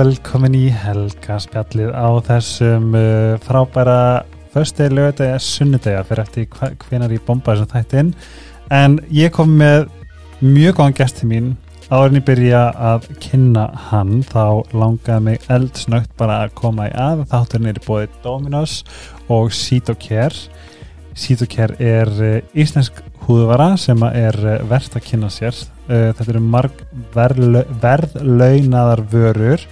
[0.00, 4.22] velkomin í helgaspjallið á þessum uh, frábæra
[4.54, 6.46] föstegi, lögadegi, sunnudegi fyrir eftir
[6.86, 8.12] hvenar ég bombaði þessum þættin
[8.72, 9.90] en ég kom með
[10.40, 11.50] mjög góðan gesti mín.
[11.90, 17.72] Ég byrja að kynna hann þá langaði mig eldsnögt bara að koma í að þátturinn
[17.74, 18.78] er bóðið Dominos
[19.28, 20.38] og Sítokjær
[21.18, 26.42] Sítokjær er uh, íslensk húðvara sem er uh, verðt að kynna sér uh, þetta eru
[26.44, 29.66] marg verðla, verðlaunaðar vörur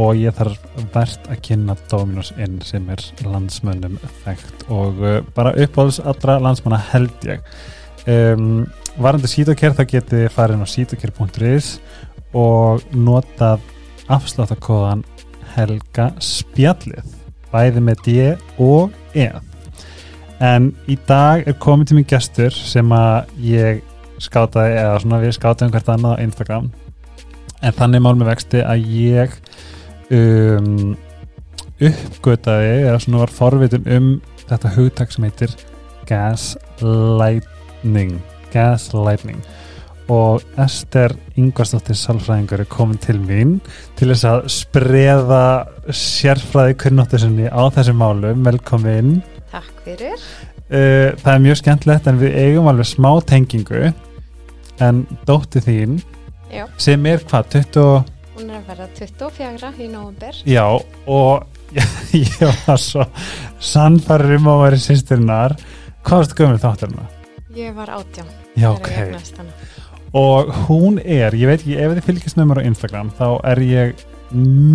[0.00, 0.60] og ég þarf
[0.92, 6.80] verðt að kynna Dominos inn sem er landsmönnum þekkt og uh, bara uppáðs allra landsmanna
[6.92, 7.44] held ég.
[8.06, 8.66] Um,
[9.02, 11.76] varandi Sítokjær þá getið farin á sítokjær.is
[12.36, 13.64] og notað
[14.12, 15.02] afsláttakóðan
[15.56, 17.16] Helga Spjallið
[17.52, 18.16] bæði með D
[18.62, 19.30] og E.
[20.44, 23.80] En í dag er komið til mig gestur sem að ég
[24.22, 26.66] skátaði eða svona við skátaðum hvert annað á Instagram.
[27.64, 29.28] En þannig mál með vexti að ég
[30.14, 30.94] um,
[31.76, 34.08] uppgötaði eða svona var forvitun um
[34.46, 35.52] þetta hugtak sem heitir
[36.08, 38.12] gaslightning
[38.54, 39.40] gaslightning
[40.12, 43.56] og Ester Ingvarsdóttir Salfræðingur er komin til mín
[43.98, 45.46] til þess að spreða
[45.90, 49.16] sérfræði kunnóttu sinni á þessi málu velkomin.
[49.50, 50.18] Takk fyrir.
[50.66, 53.80] Uh, það er mjög skemmtilegt en við eigum alveg smá tengingu
[54.84, 55.98] en dótti þín
[56.52, 56.66] Já.
[56.80, 57.86] sem er hvað, 20
[58.36, 60.40] Hún er að verða 24 í nóvumber.
[60.44, 60.66] já
[61.06, 61.46] og
[62.12, 63.06] ég var svo
[63.58, 65.56] sannfærir um að vera sýsturinnar
[66.06, 67.06] hvað varstu gömur þátturina?
[67.56, 68.28] Ég var átján.
[68.56, 68.92] Já, ok
[70.16, 73.60] og hún er, ég veit ekki ef þið fylgjast með mér á Instagram þá er
[73.66, 74.04] ég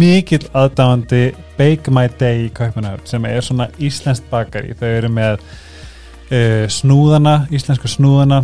[0.01, 1.21] mikill aðdáandi
[1.57, 7.45] Bake My Day í Kaupanöfn sem er svona íslenskt bakari þau eru með uh, snúðana,
[7.51, 8.43] íslensku snúðana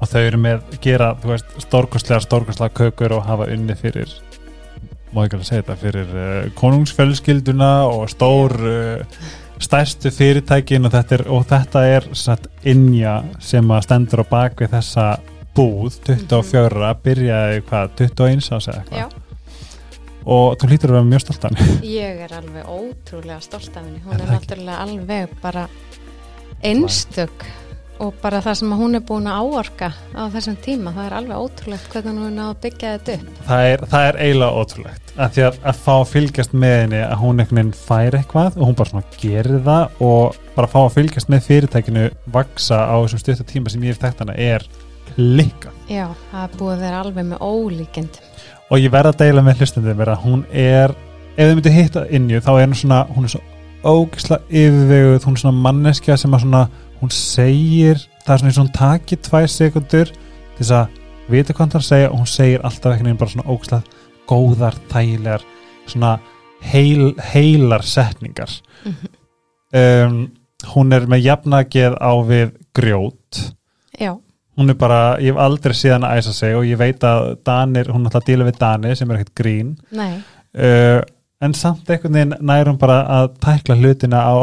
[0.00, 4.12] og þau eru með gera, þú veist, stórkostlega stórkostlega kökur og hafa unni fyrir
[5.10, 9.22] má ekki alveg segja þetta fyrir uh, konungsfjölskylduna og stór uh,
[9.60, 14.76] stærstu fyrirtækin og þetta er, og þetta er satt innja sem að stendur á bakvið
[14.76, 15.08] þessa
[15.56, 19.18] búð 24, byrjaði hvað 21 á sig Já, eitthvað.
[20.30, 21.76] Og þú hlýtur að vera mjög stolt af henni.
[21.96, 24.02] Ég er alveg ótrúlega stolt af henni.
[24.04, 25.64] Hún Er er, náttúrulega alveg bara
[26.62, 27.46] einstök
[28.00, 30.92] og bara það sem hún er búin að áorka á þessum tíma.
[30.96, 33.40] Það er alveg ótrúlegt hvernig hún er að byggja þetta upp.
[33.50, 37.00] það er, það er eiginlega ótrúlegt að því að, að fá að fylgjast með henni
[37.04, 40.78] að hún einhvern veginn fær eitthvað og hún bara svona gerir það og bara fá
[40.86, 42.06] að fylgjast með fyrirtækinu
[42.38, 44.64] vaksa á þessum stuttu tíma sem ég hef þekkt hana er
[45.12, 48.20] klikka Já, það er búið vera alveg með ólíkend.
[48.70, 50.94] og ég verð að deila með hlustendum er að hún er
[51.36, 53.42] ef þið myndir hitta innju þá er hún svona hún er svo
[53.90, 56.62] ógisla yfirveguð hún er svona manneskja sem að svona
[57.00, 60.98] hún segir, það er svona eins og hún taki tvær sekundur til þess að
[61.30, 63.80] vita hvað hann segja og hún segir alltaf einhvern veginn bara svona ógisla
[64.30, 65.46] góðar, þægilegar
[65.90, 66.16] svona
[66.60, 68.60] heil, heilar setningar.
[68.84, 69.14] Mhm.
[69.74, 70.18] um,
[70.74, 73.38] hún er með jafnageð á við grjót.
[73.96, 74.18] Já,
[74.58, 77.88] hún er bara, ég hef aldrei síðan að æsa sig og ég veit að Danir,
[77.88, 79.70] hún er alltaf að díla við Danir sem er ekkert grín.
[80.52, 81.00] Uh,
[81.40, 84.34] en samt einhvern veginn nær hún bara að tækla hlutina á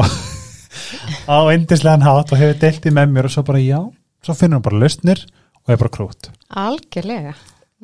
[1.28, 3.80] á indislegan hátt og hefur deilt í með mér og svo bara já,
[4.26, 5.24] svo finnur hún bara lausnir
[5.64, 6.30] og er bara krút
[6.64, 7.34] algjörlega.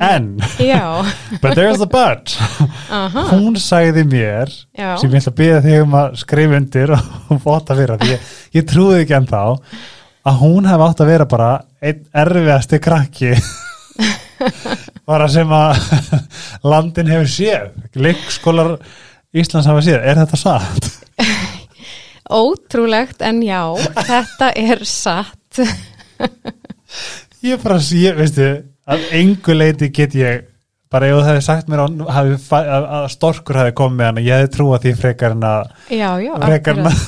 [0.02, 0.30] en,
[1.42, 2.36] but there's a but.
[2.90, 6.96] Aha, hún sagði mér já, sem ég ætla að byrja þig um að skrifa undir
[6.98, 9.44] og fóta fyrir því ég, ég trúði ekki ennþá
[10.24, 11.52] að hún hef átt að vera bara
[11.84, 13.34] einn erfiðasti krakki
[15.10, 15.78] bara sem að
[16.72, 17.72] landin hefur séð.
[18.00, 18.78] Leikskólar
[19.34, 20.90] Íslands hafa séð, er þetta satt?
[22.32, 23.62] Ótrúlegt en já,
[23.98, 25.64] þetta er satt.
[27.44, 28.50] Ég bara sé, veistu
[28.88, 30.50] að engu leiti get ég
[30.94, 34.24] bara ef þú hefði sagt mér að, hafi, að, að storkur hefði komið með hana,
[34.24, 37.00] ég hefði trúað því frekar en að Já, já, frekar en að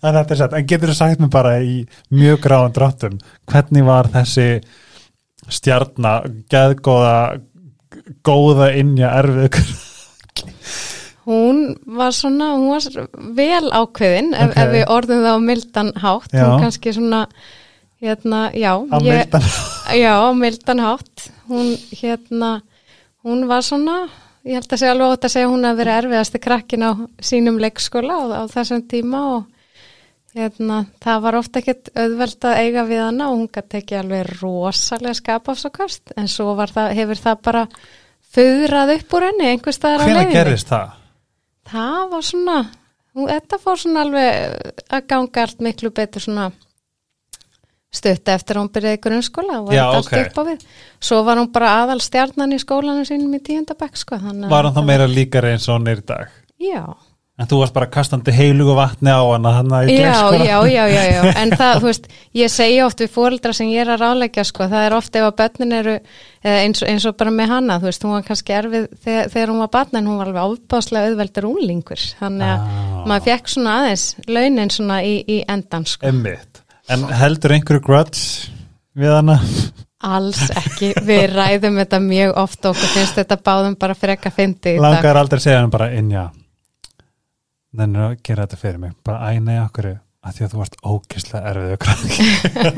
[0.00, 1.76] að þetta er satt, en getur þú sagt mér bara í
[2.16, 3.20] mjög gráðan dráttum
[3.52, 4.48] hvernig var þessi
[5.50, 7.16] stjarnar, geðgóða
[8.26, 9.60] góða innja erfið
[11.30, 14.56] Hún var svona, hún var vel ákveðin ef, Ok.
[14.64, 16.42] ef við orðum það á mildan hátt, Já.
[16.48, 17.20] hún kannski svona,
[18.02, 19.46] hérna, já, á mildan
[20.02, 22.50] já, á mildan hátt, hún, hérna,
[23.22, 24.08] hún var svona,
[24.42, 26.90] ég held að segja alveg ótt að segja hún að vera erfiðasti krakkin á
[27.22, 29.44] sínum leikskóla á, á þessum tíma og
[30.34, 34.30] hérna, það var ofta ekkert auðvelt að eiga við hana og hún gæti ekki alveg
[34.40, 37.66] rosalega skapafsakast, en svo var það, hefur það bara
[38.34, 40.34] föðrað upp úr henni einhver staðar á leiðinni.
[40.34, 40.96] gerðist það?
[41.70, 42.56] Það var svona,
[43.14, 46.50] þetta fór svona alveg að ganga allt miklu betur svona
[47.90, 50.18] stutta eftir að hún byrjaði grunnskóla og Já, var allt ok.
[50.20, 50.66] upp á við
[51.02, 54.82] svo var hún bara aðal stjarnan í skólanum sínum í tíundabæk sko Var hann þá
[54.86, 56.30] meira líkari eins og í dag?
[56.60, 56.84] Já,
[57.40, 60.44] En þú varst bara kastandi heilugu vatni á hana hann í já, glerskóla?
[60.44, 63.80] já, já, já, já, en það, þú veist, ég segi oft við fóreldra sem ég
[63.86, 65.94] er að ráleggja, sko, það er oft ef að börnin eru,
[66.44, 69.52] eða eins, eins og bara með hana, þú veist, hún var kannski erfið þegar, þegar
[69.54, 73.04] hún var barn, en hún var alveg ábáslega auðveldur úlingur, þannig að Ah.
[73.08, 76.60] maður fekk svona aðeins launin svona í, í endan, sko, Emmitt.
[76.92, 78.50] En heldur einhverju grudge
[79.00, 79.38] við hana?
[80.02, 84.78] alls ekki, við ræðum þetta mjög oft og finnst þetta báðum bara freka fyndi í
[84.78, 84.84] dag.
[84.86, 86.28] Langar aldrei að segja hann bara innja
[87.76, 88.94] Þannig að gera þetta fyrir mig.
[89.06, 89.90] Bara æna í okkur
[90.20, 91.70] að því að þú varst ókyslega erfið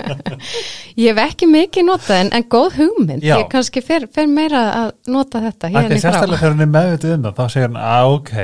[1.02, 3.34] Ég hef ekki mikið notað en, en góð hugmynd, Já.
[3.40, 6.04] ég kannski fer, fer meira að nota þetta hérna í frá.
[6.04, 8.34] sérstaklega þegar hann er meðvitið um það þá segir hann, að ok.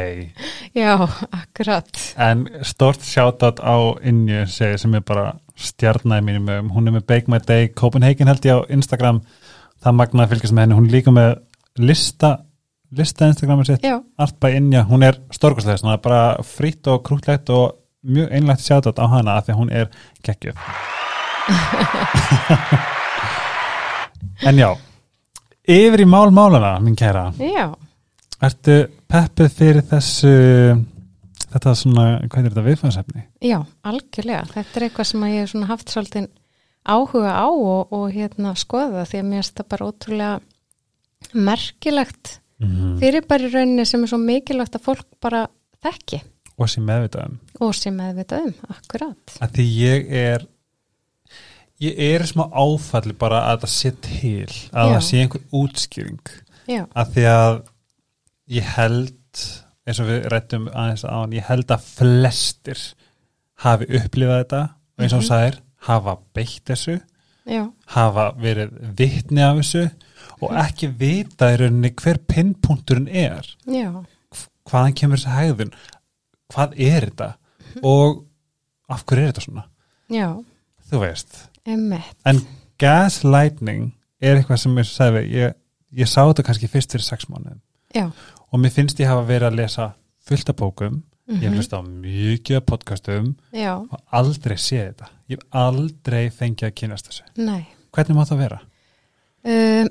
[0.81, 0.91] Já,
[1.39, 2.03] akkurat.
[2.27, 2.43] en
[2.73, 3.77] stort shoutout á
[4.11, 5.29] innju segi, sem er bara
[5.59, 9.23] stjarnæði mínum um, hún er með Bake My Day Copenhagen held ég á Instagram.
[9.79, 11.33] Það magnaði að fylgjast með henni, hún er líka með
[11.79, 12.35] lista,
[12.97, 13.85] lista Instagramu sitt
[14.19, 17.65] Art by Inja, hún er stórkostlega svona bara frýtt og krútlegt og
[18.03, 19.87] mjög einlægt shoutout á hana af því að hún er
[20.25, 20.57] geggjöf
[24.49, 24.71] en já
[25.69, 27.75] yfir í mál málana, mín kæra já,
[28.41, 30.33] ertu peppuð fyrir þessu
[31.49, 33.23] þetta svona, hvað er þetta viðfæðsefni?
[33.45, 34.45] já, algjörlega.
[34.53, 36.29] Þetta er eitthvað sem ég hef svona haft svolítið
[36.89, 42.97] áhuga á og, og hérna skoða því að mér finnst það bara ótrúlega merkilegt Mm.
[42.99, 45.45] fyrir bara í rauninni sem er svo mikilvægt að fólk bara
[45.85, 46.23] þekki
[46.59, 49.35] og sem meðvitað um og sem meðvita um, akkurat.
[49.43, 50.47] að því ég er
[51.83, 54.95] ég er smá áfalli bara að það sé til að Já.
[54.95, 56.33] það sé einhver útskýring
[56.69, 57.61] Já, að því að
[58.59, 59.45] ég held
[59.89, 62.83] eins og við rættum aðeins á hann ég held að flestir
[63.63, 65.63] hafi upplifað þetta og eins og mm -hmm.
[65.89, 66.99] hafa beitt þessu
[67.47, 69.89] já, hafa verið vitni af þessu
[70.41, 73.47] og ekki vita í rauninni hver pinnpunkturinn er.
[73.67, 73.91] Já,
[74.69, 75.73] hvaðan kemur þessi hægðun
[76.53, 77.29] hvað er þetta?
[77.85, 78.25] Og
[78.89, 79.65] af hverju er þetta svona?
[80.13, 80.29] Já,
[80.89, 81.43] þú veist.
[81.69, 82.41] Emmitt, en
[82.81, 83.91] gaslightning
[84.25, 85.59] er eitthvað sem ég sagði ég,
[86.01, 87.61] ég sá þetta kannski fyrst fyrir sex mánuðum.
[87.95, 88.09] Já,
[88.49, 89.91] og mér finnst ég hafa verið að lesa
[90.29, 91.03] fullt af bókum.
[91.29, 95.11] Ég hef mhm, hlust á mikið podcastum já, og aldrei séð þetta.
[95.29, 97.27] Ég hef aldrei fengið að kynast þessu.
[97.37, 97.67] Nei.
[97.93, 98.59] hvernig má það vera?
[99.49, 99.91] Um,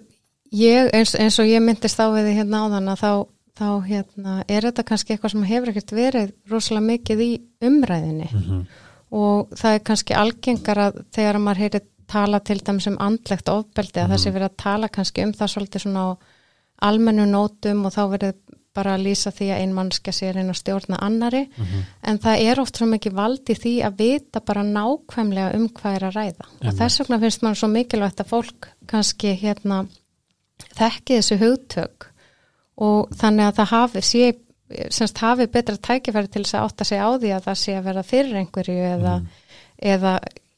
[0.52, 3.12] ég, eins, eins og ég myndist á við því hérna áðan að þá,
[3.58, 8.42] þá hérna, er þetta kannski eitthvað sem hefur ekkert verið rosalega mikið í umræðinni Mm
[8.42, 8.66] -hmm.
[9.12, 14.00] og það er kannski algengar að þegar maður heyri tala til dæmis um andlegt ofbeldi
[14.00, 16.10] að það sé verið að tala kannski um það svolítið svona á
[16.88, 18.34] almennu nótum og þá verið
[18.78, 21.48] bara að lýsa því að ein mannskja sé reyna að stjórna annari
[22.04, 25.96] en það er oft svo mikið vald í því að vita bara nákvæmlega um hvað
[25.96, 26.46] er að ræða.
[26.62, 29.88] Og þess vegna finnst mann svo mikilvægt að fólk kannski hérna
[30.78, 32.10] þekki þessu hugtök
[32.88, 34.32] og þannig að það hafi, sé,
[34.94, 37.88] semst hafi betra tækifæri til þess að átta sig á því að það sé að
[37.90, 39.16] vera fyrir einhverju eða,
[39.94, 40.14] eða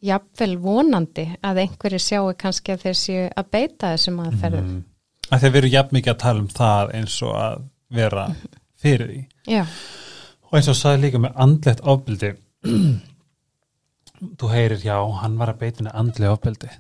[0.10, 4.70] jafnvel vonandi að einhverju sjáu kannski að þeir séu að beita þessum aðferðum.
[4.74, 4.84] mm.
[5.30, 7.66] að þeir veru jafn mikið að tala um það eins og að
[8.00, 8.26] vera
[8.80, 9.22] fyrir því.
[9.50, 9.64] Já,
[10.50, 12.34] og eins og sagði líka með andlegt ofbeldi
[14.40, 16.72] þú heyrir já, hann var að beitina andlega ofbeldi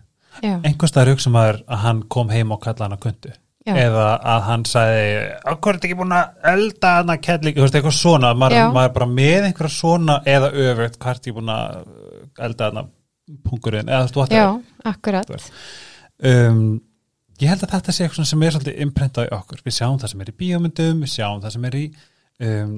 [0.43, 3.31] já, einhvers staðar hugsa maður að hann kom heim og kalla hann að kundu
[3.67, 5.07] já, eða að hann sagði
[5.53, 8.57] okkur er þetta ekki búin að elda hann að kettling þú veist, eitthvað svona, maður,
[8.59, 8.67] Já.
[8.77, 12.91] maður bara með einhverja svona eða öfugt, hvað er þetta búin að elda hann að
[13.49, 15.49] pungurinn eða þú veist, já, what akkurat.
[16.23, 16.63] um,
[17.39, 20.13] ég held að þetta sé eitthvað sem er svolítið imprentað í okkur, við sjáum það
[20.13, 21.83] sem er í bíómyndum við sjáum það sem er í
[22.47, 22.73] um,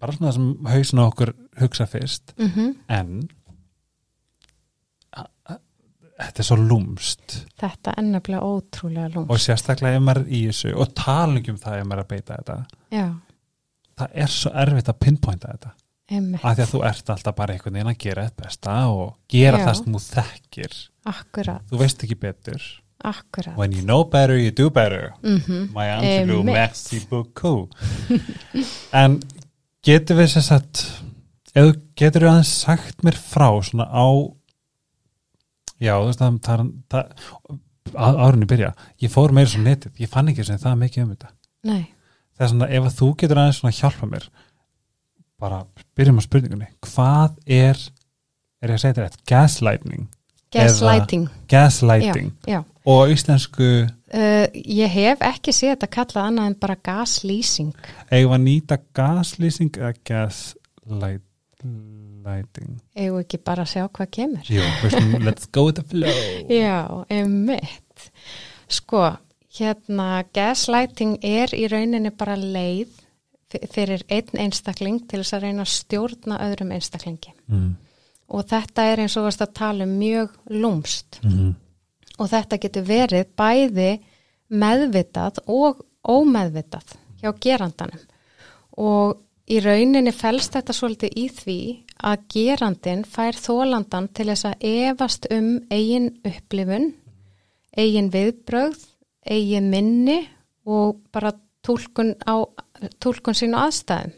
[0.00, 3.28] bara svona það sem hausin á okkur hugsa fyrst, Mm en
[5.16, 5.58] a- a-
[6.20, 9.46] þetta er svo lúmst Þetta er nefnilega ótrúlega og lúmst.
[9.46, 12.58] sérstaklega ef maður er í þessu og talingjum það ef maður er að beita þetta.
[12.94, 13.06] Já,
[14.00, 15.72] það er svo erfitt að pinpointa þetta.
[16.10, 19.10] Einmitt, af því að þú ert alltaf bara einhvern veginn að gera þetta besta og
[19.30, 19.64] gera Já.
[19.68, 20.78] það sem þú þekkir.
[21.10, 22.64] Akkurat, þú veist ekki betur.
[23.00, 23.56] Akkurat.
[23.56, 25.14] when you know better you do better.
[25.22, 26.42] Mm my Angelou
[27.08, 27.70] beaucoup.
[28.92, 29.20] En
[29.82, 30.82] getur við sér sagt
[31.56, 34.04] eða getur við aðeins sagt mér frá svona á
[35.80, 37.14] já þú veist það, það,
[37.90, 38.70] það árunni byrja,
[39.02, 39.96] ég fór meira svo netið.
[40.02, 41.32] Ég fann ekki sem það mikið um þetta.
[41.70, 41.82] Nei,
[42.36, 44.28] það er svona ef að þú getur aðeins svona hjálpa mér
[45.40, 45.62] bara
[45.96, 46.70] byrjum á spurningunni.
[46.84, 47.78] Hvað er
[48.60, 50.10] er ég að segja þetta rétt, gaslighting?
[50.50, 51.26] Gaslighting.
[51.48, 52.30] gaslighting.
[52.44, 52.60] Já, já.
[52.84, 53.70] og íslensku
[54.10, 57.76] Uh, ég hef ekki séð þetta kallað annað en bara gaslýsing.
[58.34, 61.22] að nýta gaslýsing eða gaslight
[61.60, 62.09] Gaslighting
[62.94, 64.64] eigum við ekki bara að sjá hvað kemur Jú,
[65.24, 66.14] let's go with the flow
[66.62, 68.10] Já, einmitt.
[68.70, 69.04] Sko,
[69.58, 72.92] hérna, gaslighting er í rauninni bara leið
[73.50, 77.32] fyrir einn einstakling til þess að reyna að stjórna öðrum einstaklingi.
[77.50, 77.70] mm.
[78.30, 81.18] Og þetta er eins og varst að tala um mjög lúmst.
[81.26, 81.56] Mm.
[82.22, 83.88] Og þetta getur verið bæði
[84.54, 88.04] meðvitað og ómeðvitað hjá gerandanum.
[88.78, 89.18] Og
[89.50, 91.58] í rauninni felst þetta svolítið í því
[92.06, 96.90] að gerandin fær þólandan til þess að efast um eigin upplifun,
[97.76, 98.82] eigin viðbrögð,
[99.30, 100.20] eigin minni
[100.68, 101.32] og bara
[101.66, 102.40] túlkun, á,
[103.02, 104.16] túlkun sín á aðstæðum.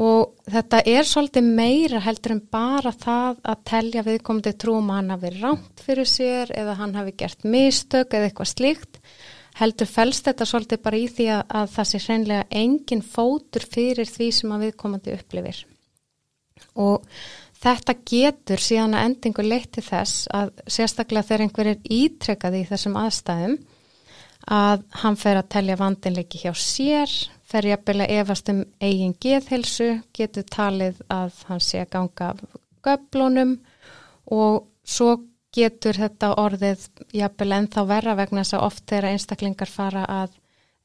[0.00, 5.10] Og þetta er svolítið meira heldur en bara það að telja viðkomandi trúum að hann
[5.16, 9.00] hafi rámt fyrir sér eða hann hafi gert mistök eða eitthvað slíkt.
[9.58, 14.08] Heldur felst þetta svolítið bara í því að, að það sé hreinlega engin fótur fyrir
[14.08, 15.64] því sem að viðkomandi upplifir.
[16.80, 17.04] Og
[17.60, 22.68] þetta getur síðan að endingu leitt til þess að sérstaklega þegar einhver er ítrekkaði í
[22.70, 23.58] þessum aðstæðum
[24.50, 27.10] að hann fer að telja vandinleiki hjá sér,
[27.44, 32.40] fer jafnvel að efast um eigin geðhelsu, getur talið að hann sé að ganga af
[32.86, 33.58] göflunum
[34.32, 35.18] og svo
[35.54, 40.36] getur þetta orðið jafnvel ennþá verra vegna þess að oft þegar einstaklingar fara að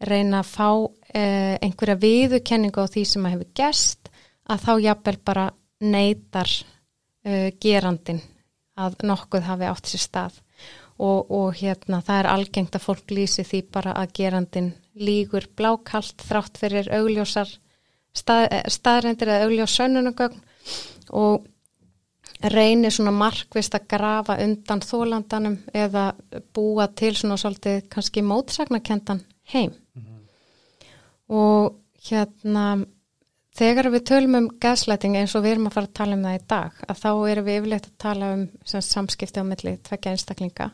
[0.05, 0.70] reyna að fá
[1.15, 4.10] eh, einhverja viðukenningu á því sem að hefur gerst
[4.51, 5.46] að þá jafnvel bara
[5.84, 6.50] neytar
[7.25, 8.22] uh, gerandin
[8.75, 10.41] að nokkuð hafi átt sér stað.
[10.96, 16.24] Og, og hérna það er algengt að fólk lýsi því bara að gerandin lígur blákalt
[16.24, 17.50] þrátt fyrir augljósar
[18.15, 20.39] stað, eh, staðrendir eða augljós sönnunagögn
[21.20, 21.46] og
[22.51, 26.13] reynir svona markvist að grafa undan þólandanum eða
[26.55, 29.74] búa til svona svolítið kannski mótsagnakendan heim.
[31.29, 32.86] Og hérna
[33.55, 36.38] þegar við tölum um gaslighting eins og við erum að fara að tala um það
[36.38, 40.69] í dag að þá erum við yfirleitt að tala um samskipti á milli tvekja einstaklinga.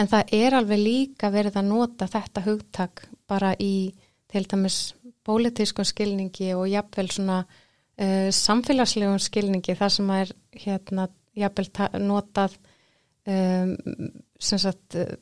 [0.00, 3.92] En það er alveg líka verið að nota þetta hugtak bara í
[4.32, 4.78] til dæmis
[5.26, 10.32] pólitískun skilningi og jafnvel svona uh, samfélagslegum skilningi þar sem er
[10.64, 12.56] hérna jafnvel ta- notað
[13.28, 13.76] um,
[14.40, 15.12] sem sagt uh,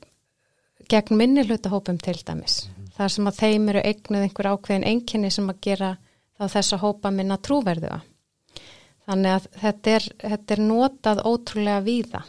[0.90, 2.68] gegn minni hlutahópum til dæmis.
[2.94, 5.90] Þar sem að þeim eru eignuð einhver ákveðin einkenni sem að gera
[6.40, 8.00] þá þess að hópa minna trúverðuða
[9.10, 12.24] þannig að þetta er, þetta er notað ótrúlega víða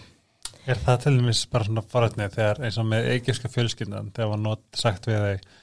[0.69, 4.41] Er það til dæmis bara svona forrætnið þegar eins og með eigiska fjölskyldan þegar var
[4.43, 5.57] not sagt við þau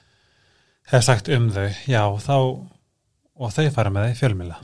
[0.88, 2.34] hefði sagt um þau, já þá
[3.38, 4.58] og þau fara með þau fjölmila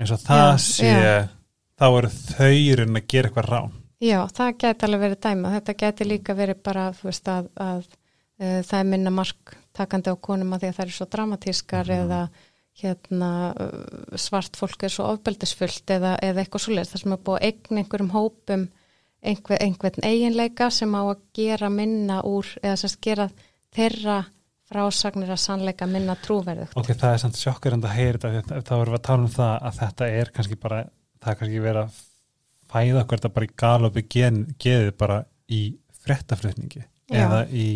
[0.00, 1.28] eins og það Já, sé já.
[1.80, 5.50] þá eru þau í rauninni að gera eitthvað rán Já, það geti alveg verið dæma.
[5.58, 10.16] Þetta geti líka verið bara, veist, að, að uh, það er minna mark takandi á
[10.16, 12.20] konum að því að það er svo dramatískar eða
[12.80, 13.30] hérna
[14.18, 16.92] svart fólk er svo ofbeldisfullt eða, eða eitthvað svoleiðis.
[16.94, 18.66] Það sem er búið að eigna einhverjum hópum
[19.20, 23.28] einhver, einhvern eiginleika sem á að gera minna úr eða sem sagt gera
[23.76, 24.20] þeirra
[24.70, 26.76] frásagnir að sannleika minna trúverðugt.
[26.78, 29.32] Ok, það er samt sjokkur en það heyrir þetta þá erum við að tala um
[29.34, 30.80] það að þetta er kannski bara,
[31.18, 31.98] það er kannski verið að
[32.70, 35.18] fæða okkur þetta bara í galopi geðið bara
[35.50, 35.62] í
[36.00, 37.66] frettaflutningi eða í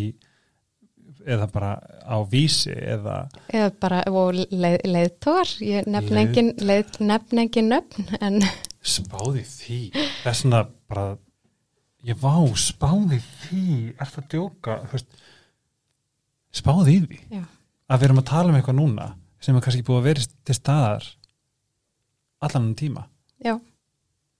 [1.25, 1.71] eða bara
[2.05, 3.15] á vísi eða
[3.49, 8.39] Eða bara, leið, leiðtógar, ég nefn Leið- engin, leið, nefn engin nöfn, en
[8.85, 9.79] spáði því.
[10.23, 11.05] Það er svona bara
[12.05, 13.63] ég vá, spáði því.
[13.99, 15.21] Er það að djóka veist,
[16.55, 17.19] spáði því.
[17.39, 17.43] Já,
[17.89, 19.07] að við erum að tala um eitthvað núna
[19.45, 21.07] sem er kannski búið að vera til staðar
[22.45, 23.03] allan um tíma.
[23.45, 23.55] Já,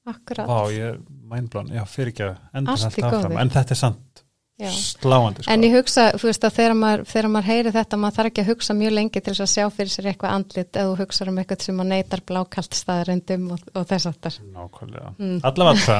[0.09, 0.47] akkurat.
[0.49, 0.99] Vá, ég er
[1.29, 3.39] mindblown, já, fyrir ekki að enda Allt allt áfram, góðu.
[3.41, 4.23] en þetta er samt
[4.55, 4.69] Já.
[4.71, 5.51] sláandi sko.
[5.51, 8.41] En ég hugsa, þú veist að þegar maður, þegar maður heyri þetta, maður þarf ekki
[8.43, 11.39] að hugsa mjög lengi til þess að sjá fyrir sér eitthvað andlit eða hugsa um
[11.41, 14.37] eitthvað sem að neytar blákalt staðarendum og, og þess aftar.
[14.55, 15.39] Nákvæmlega, Mm.
[15.43, 15.97] allavega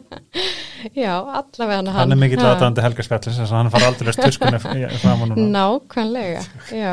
[0.94, 1.88] Já, allavega hann.
[1.96, 5.46] hann er mikill aðdæðandi Helga Spjallins þess að hann fara aldrei tuskunni fram og núna
[5.56, 6.42] Nákvæmlega,
[6.76, 6.92] já.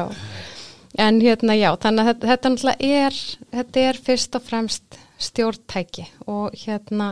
[0.98, 3.20] En hérna, já, þannig að þetta, þetta náttúrulega er,
[3.60, 7.12] þetta er fyrst og fremst stjórntæki og hérna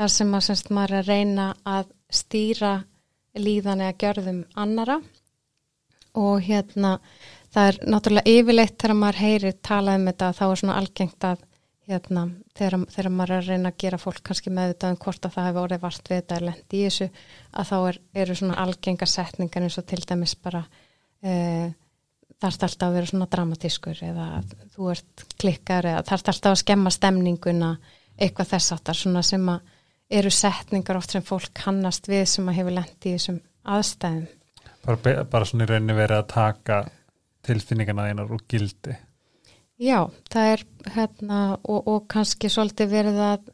[0.00, 0.96] þar sem að semst maður
[3.38, 4.98] líðan eða gjörðum annara
[6.18, 6.98] og hérna
[7.52, 11.44] það er náttúrulega yfirleitt þegar maður heyrir talað um þetta þá er svona algengt að
[11.92, 12.24] hérna
[12.56, 15.48] þegar, þegar maður er að reyna að gera fólk kannski meðvitað um hvort að það
[15.48, 17.08] hefur orðið vart við þetta er lent í þessu
[17.52, 21.72] að þá er, eru svona algenga setningar eins og til dæmis bara uh,
[22.42, 24.28] þarft alltaf að vera svona dramatískur eða
[24.74, 27.72] þú ert klikkar eða þarft alltaf að skemma stemninguna
[28.18, 29.71] eitthvað þess aftar svona sem að
[30.12, 34.26] eru setningar oft sem fólk kannast við sem að hefur lent í þessum aðstæðum.
[34.82, 36.78] Bara, bara svona í rauninni verið að taka
[37.46, 38.96] tilfinningana einar úr gildi.
[39.82, 39.98] Já,
[40.30, 40.64] það er
[40.94, 43.46] hérna og, og kannski svolítið verið að,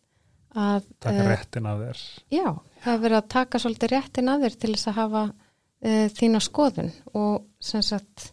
[0.57, 2.01] að taka eh, réttin af þér.
[2.35, 2.49] Já,
[2.83, 6.43] það er verið að taka svolítið réttin að þér til þess að hafa uh, þína
[6.45, 8.31] skoðun og sem sagt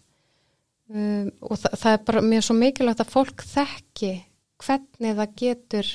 [0.89, 4.13] um, og það, það er bara mjög svo mikilvægt að fólk þekki
[4.65, 5.93] hvernig það getur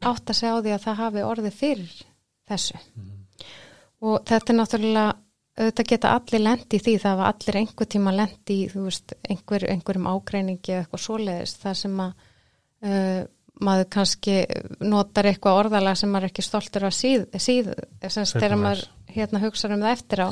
[0.00, 1.96] átt að segja á því að það hafi orðið fyrir
[2.50, 2.78] þessu.
[4.00, 5.10] Og þetta er náttúrulega
[5.60, 9.14] auðvitað geta allir lendi í því það var allir einhver tíma lendi í þú veist,
[9.28, 12.24] einhver, einhverjum ágreiningi eða eitthvað svoleiðis það sem að
[12.86, 13.20] uh,
[13.60, 14.36] maður kannski
[14.80, 17.72] notar eitthvað orðalega sem maður ekki stoltur að síð, síð
[18.08, 20.28] þegar maður hérna hugsa um það eftir á.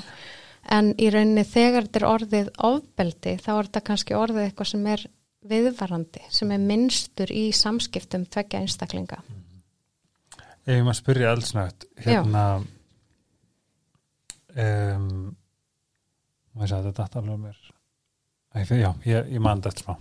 [0.79, 4.89] En í rauninni þegar þetta er orðið ofbeldi þá er þetta kannski orðið eitthvað sem
[4.95, 5.05] er
[5.49, 9.21] viðvarandi, sem er minnstur í samskiptum tveggja einstaklinga
[10.69, 12.45] Ef ég maður spyrja eldsnögt hérna
[14.53, 15.07] um,
[16.53, 17.67] maður sagði þetta datt alveg mér
[18.59, 19.95] Já, ég, ég man þetta smá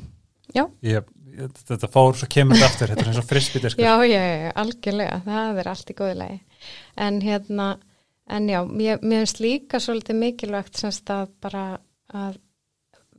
[0.56, 0.64] Já.
[0.84, 1.08] ég,
[1.38, 5.20] Þetta fór, svo kemur þetta aftur þetta er eins og frisbítiskur Já, já, já, algjörlega,
[5.28, 6.38] það er allt í góðu lagi.
[7.06, 7.68] En hérna,
[8.34, 11.66] en já, mér, finnst líka svolítið mikilvægt semst að bara
[12.10, 12.40] að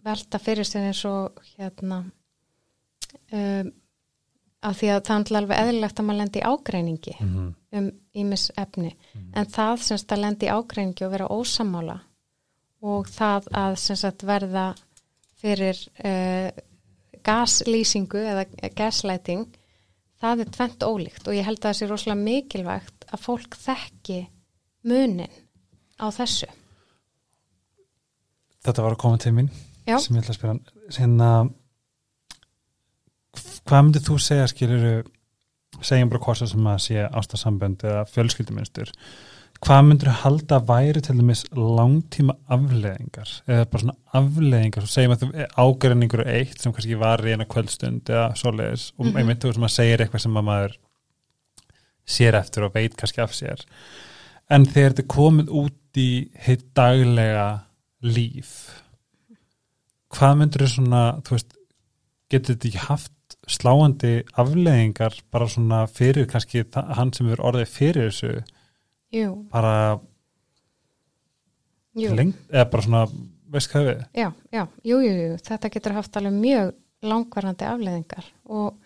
[0.08, 2.00] velta fyrir sér eins og hérna
[3.30, 3.70] um,
[4.62, 7.54] að því að það er náttúrulega alveg eðlilegt að maður lendi í ágreiningi Mhm.
[7.78, 8.94] um ímis efni,
[9.34, 12.00] en það semst að lendi í ágreiningi og vera ósamála
[12.82, 14.74] og það að semst verða
[15.38, 16.50] fyrir uh,
[17.22, 19.46] gaslýsingu eða gaslighting
[20.20, 24.26] það er tvent ólíkt og ég held að það sé rosalega mikilvægt að fólk þekki
[24.84, 25.28] munin
[26.02, 26.46] á þessu.
[28.64, 29.50] Þetta var að koma til mín
[29.86, 29.98] Já.
[30.02, 30.58] sem ég ætla að spyrja
[30.90, 31.28] Sérna
[33.68, 34.92] Hvað myndir þú segja skiluru
[35.84, 38.92] segjum bara hvort sem að sé ástasambönd eða fjölskylduminstur
[39.64, 45.14] hvað myndir þú halda væri til dæmis langtíma afleðingar eða bara svona afleðingar svo segjum
[45.16, 49.16] að þú ágreiningur er eitt sem kannski var í eina kvöldstund eða svoleiðis og Mhm.
[49.18, 50.76] einmitt þú sem að segir eitthvað sem að maður
[52.08, 53.64] sér eftir og veit kannski af sér.
[54.50, 57.48] En þegar þetta komið út í hitt daglega
[58.02, 58.54] líf
[60.14, 61.52] hvað myndir þú svona þú veist,
[62.30, 63.12] getur þetta ekki haft
[63.48, 68.32] sláandi afleðingar bara svona fyrir kannski hann sem er orðið fyrir þessu
[69.14, 69.98] Jú, bara
[71.96, 72.12] jú.
[72.12, 73.02] lengt, eða bara svona
[73.48, 76.74] veist hvað við Já, já, jú, jú, jú, þetta getur haft alveg mjög
[77.08, 78.76] langvarandi afleðingar og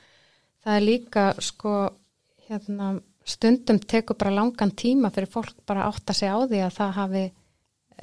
[0.63, 1.77] það er líka sko,
[2.49, 2.95] hérna,
[3.27, 6.99] stundum tekur bara langan tíma fyrir fólk bara átt að segja á því að það
[7.01, 7.25] hafi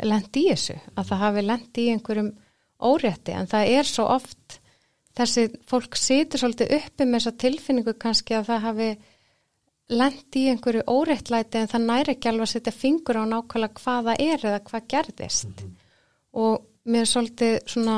[0.10, 2.32] lent í þessu, að það hafi lent í einhverjum
[2.80, 4.59] órétti, en það er svo oft
[5.20, 8.90] þessi fólk situr svolítið uppi með þessa tilfinningu kannski að það hafi
[9.90, 14.10] lent í einhverju óréttlæti en það næri ekki alveg að setja fingur á nákvæmlega hvað
[14.10, 15.64] það er eða hvað gerðist.
[16.38, 17.96] Og mér er svolítið svona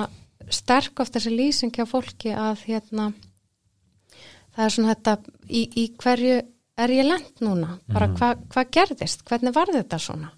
[0.52, 3.10] sterk oft þessi lýsing hjá fólki að hérna
[4.56, 5.18] það er svona þetta
[5.50, 6.38] í, í hverju
[6.82, 7.76] er ég lent núna?
[7.92, 8.16] Bara Mhm.
[8.18, 10.32] hvað hva gerðist, hvernig var þetta svona?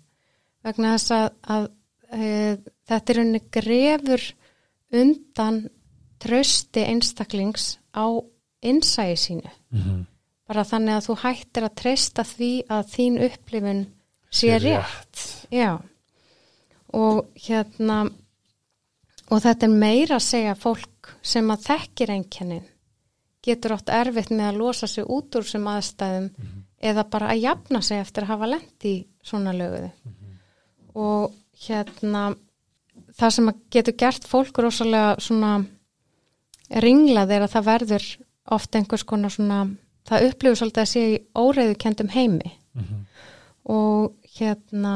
[0.63, 1.69] Vegna þess að, að
[2.11, 2.57] e,
[2.89, 4.25] þetta er unni grefur
[4.93, 5.69] undan
[6.23, 8.05] trösti einstaklings á
[8.63, 10.01] innsæði sínu mm -hmm.
[10.47, 13.85] bara þannig að þú hættir að treysta því að þín upplifun
[14.31, 15.47] sé rétt.
[15.51, 15.81] Já.
[16.93, 18.09] Og hérna
[19.29, 22.67] og þetta er meira að segja fólk sem að þekkir einkennin
[23.43, 26.29] getur ótt erfitt með að losa sig út úr sem aðstæðum
[26.83, 29.89] eða bara að jafna sig eftir að hafa lent í svona löguðu.
[30.95, 31.33] Og
[31.67, 32.35] hérna
[33.17, 35.53] það sem að getur gert fólk rosalega svona
[36.81, 38.09] ringlað er að það verður
[38.53, 39.59] oft einhvers konar svona,
[40.09, 42.55] það upplifur svolítið að sé í óreiðukendum heimi
[43.69, 44.95] og hérna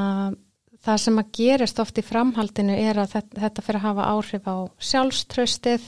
[0.88, 4.48] það sem að gerist oft í framhaldinu er að þetta, þetta fyrir að hafa áhrif
[4.48, 4.58] á
[4.90, 5.88] sjálfströstið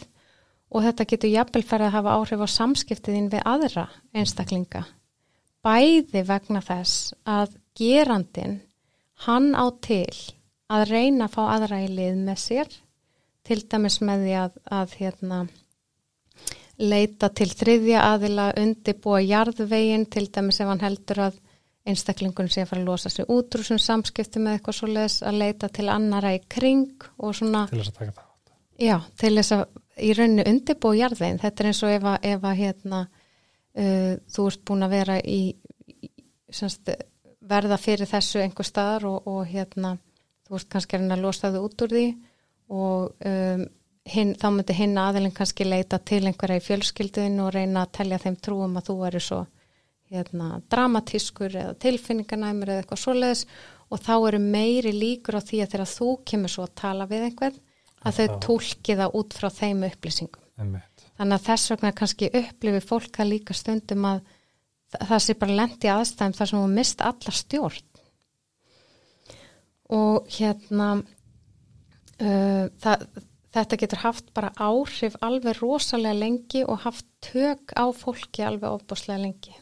[0.69, 4.83] og þetta getur jafnvel fyrir að hafa áhrif á samskiptiðin við aðra einstaklinga.
[5.65, 8.59] Bæði vegna þess að gerandin,
[9.25, 10.05] hann á til
[10.69, 12.69] að reyna að fá aðra í lið með sér,
[13.47, 15.39] til dæmis með því að, að hérna,
[16.79, 21.39] leita til þriðja aðila undibúa jarðvegin, til dæmis ef hann heldur að
[21.89, 25.19] einstaklingun sé að fara að losa sig út úr þessum samskiptum með eitthvað svo leiðis
[25.25, 28.27] að leita til annara í kring og svona til þess að taka það
[28.79, 29.63] Já, til þess að
[29.99, 32.99] í rauninu undirbúa jarðveginn, þetta er eins og ef að, ef að hérna,
[33.75, 35.39] uh, þú ert búin að vera í,
[35.99, 36.11] í
[36.55, 36.91] semst,
[37.49, 39.97] verða fyrir þessu einhver staðar og, og hérna,
[40.47, 42.05] þú ert kannski að losa þau út úr því
[42.69, 43.65] og um,
[44.13, 48.19] hinn, þá myndi hinn aðilinn kannski leita til einhverja í fjölskylduðin og reyna að telja
[48.25, 49.39] þeim trúum að þú eru svo
[50.09, 53.43] hérna, dramatískur eða tilfinninganæmur eða eitthvað svoleiðis
[53.89, 57.27] og þá eru meiri líkur á því að þegar þú kemur svo að tala við
[57.29, 57.59] einhvern
[57.99, 60.43] að þau tólki það út frá þeim upplýsingum.
[60.59, 61.05] Einmitt.
[61.19, 64.21] þannig að þess vegna kannski upplifi fólk það líka stundum að
[64.91, 67.85] þa- það sé bara lendi aðstæðum þar sem hún mist alla stjórn
[69.99, 73.05] og hérna uh, það,
[73.55, 79.21] þetta getur haft bara áhrif alveg rosalega lengi og haft tök á fólki alveg ofbúslega
[79.23, 79.55] lengi.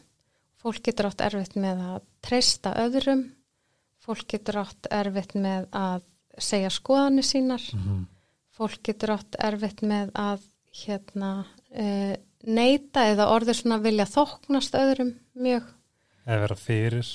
[0.58, 3.24] Fólk getur átt erfitt með að treysta öðrum.
[4.02, 6.06] Fólk getur átt erfitt með að
[6.38, 7.64] segja skoðanir sínar.
[8.58, 10.42] Fólk getur átt erfitt með að
[10.82, 15.70] hérna uh, neita eða orður svona vilja þóknast öðrum mjög.
[16.26, 17.12] Eða vera fyrir.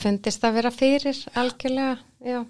[0.00, 2.42] Fundist að vera fyrir algjörlega, já.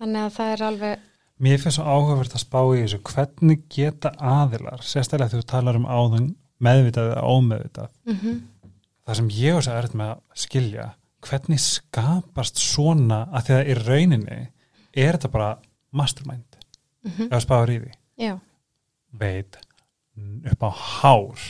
[0.00, 1.06] Þannig að það er alveg
[1.40, 3.00] Mér finnst svo áhugavert að spá í þessu.
[3.08, 8.40] Hvernig geta aðilar, sérstaklega þegar þú talar um áðun meðvitað eða ómeðvitað mm
[9.10, 10.84] það sem ég og þess að er með að skilja
[11.26, 15.48] hvernig skapast svona að því að í rauninni er þetta bara
[15.96, 16.58] mastermind?
[17.04, 17.92] Ef að spáður í því.
[18.20, 18.34] Já,
[19.20, 19.58] veit
[20.52, 21.44] upp á hár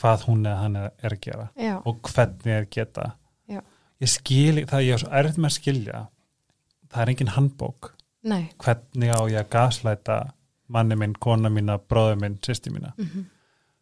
[0.00, 3.08] hvað hún eða hann er að gera já, og hvernig er geta.
[3.50, 3.60] Já,
[4.00, 6.02] ég skil, það ég er svo erfitt með að skilja
[6.90, 7.92] það er engin handbók
[8.28, 10.18] nei hvernig á ég að gaslæta
[10.70, 12.92] manni minn, kona mína, bróður minn, sýsti mína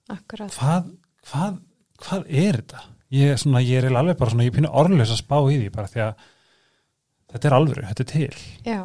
[0.09, 0.93] akkurat, hvað,
[1.31, 1.59] hvað,
[2.05, 2.85] hvað er þetta?
[3.13, 5.69] Ég, er svona, ég er alveg bara svona, ég pínu orðlega að spá í því
[5.75, 6.27] bara því að
[7.33, 8.43] þetta er alvöru, þetta er til.
[8.69, 8.81] já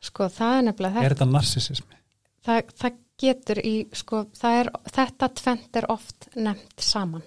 [0.00, 1.98] sko það er nefnilega Er þetta narsisismi?
[2.46, 7.26] það, það getur í sko, er, þetta tvent er oft nefnt saman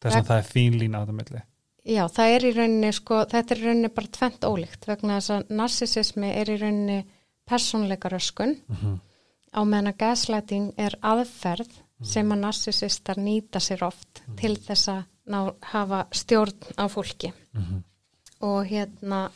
[0.00, 1.40] Þess að það er fín lína á þetta milli.
[1.84, 5.36] Já, það er í rauninni sko, þetta er í rauninni bara tvent ólíkt vegna þess
[5.36, 6.98] að narsisismi er í rauninni
[7.50, 8.98] persónleika röskun Mm
[9.50, 11.72] á meðan að gaslighting er aðferð
[12.10, 15.40] sem að narsisistar nýta sér oft til þess að ná,
[15.72, 17.32] hafa stjórn á fólki.
[17.52, 17.84] Mhm.
[18.40, 19.30] og hérna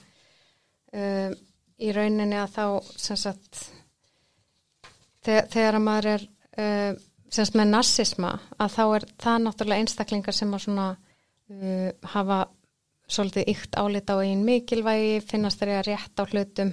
[0.93, 1.33] um,
[1.77, 3.59] í rauninni að þá sem sagt
[5.21, 6.25] þegar, þegar að maður er
[6.57, 10.87] um, sem sagt með narsisma að þá er það náttúrulega einstaklingar sem að svona
[11.51, 12.39] uh, hafa
[13.09, 16.71] svolítið ykt álita á einn mikilvægi finnast þeirra rétt á hlutum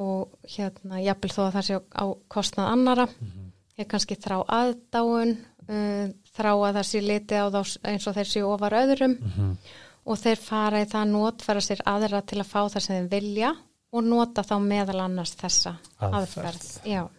[0.00, 3.06] og hérna jafnvel þó að það sé á, kostnað annara
[3.78, 5.34] er kannski þrá aðdáun
[5.68, 7.60] uh, þrá að það sé litið á þá
[7.92, 9.50] eins og þeir séu ofar öðrum Mhm.
[10.04, 13.10] og þeir fara í það að notfæra sér aðra til að fá það sem þeir
[13.12, 13.52] vilja
[13.92, 16.46] og nota þá meðal annars þessa Aðferð.
[16.48, 17.10] aðferð.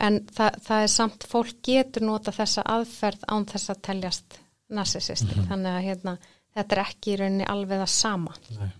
[0.00, 4.38] En það, það er samt fólk getur nota þessa aðferð án þess að teljast
[4.76, 5.44] narsisisti.
[5.50, 6.16] Þannig að hérna,
[6.56, 8.34] þetta er ekki í rauninni alveg það sama.
[8.58, 8.72] Nei.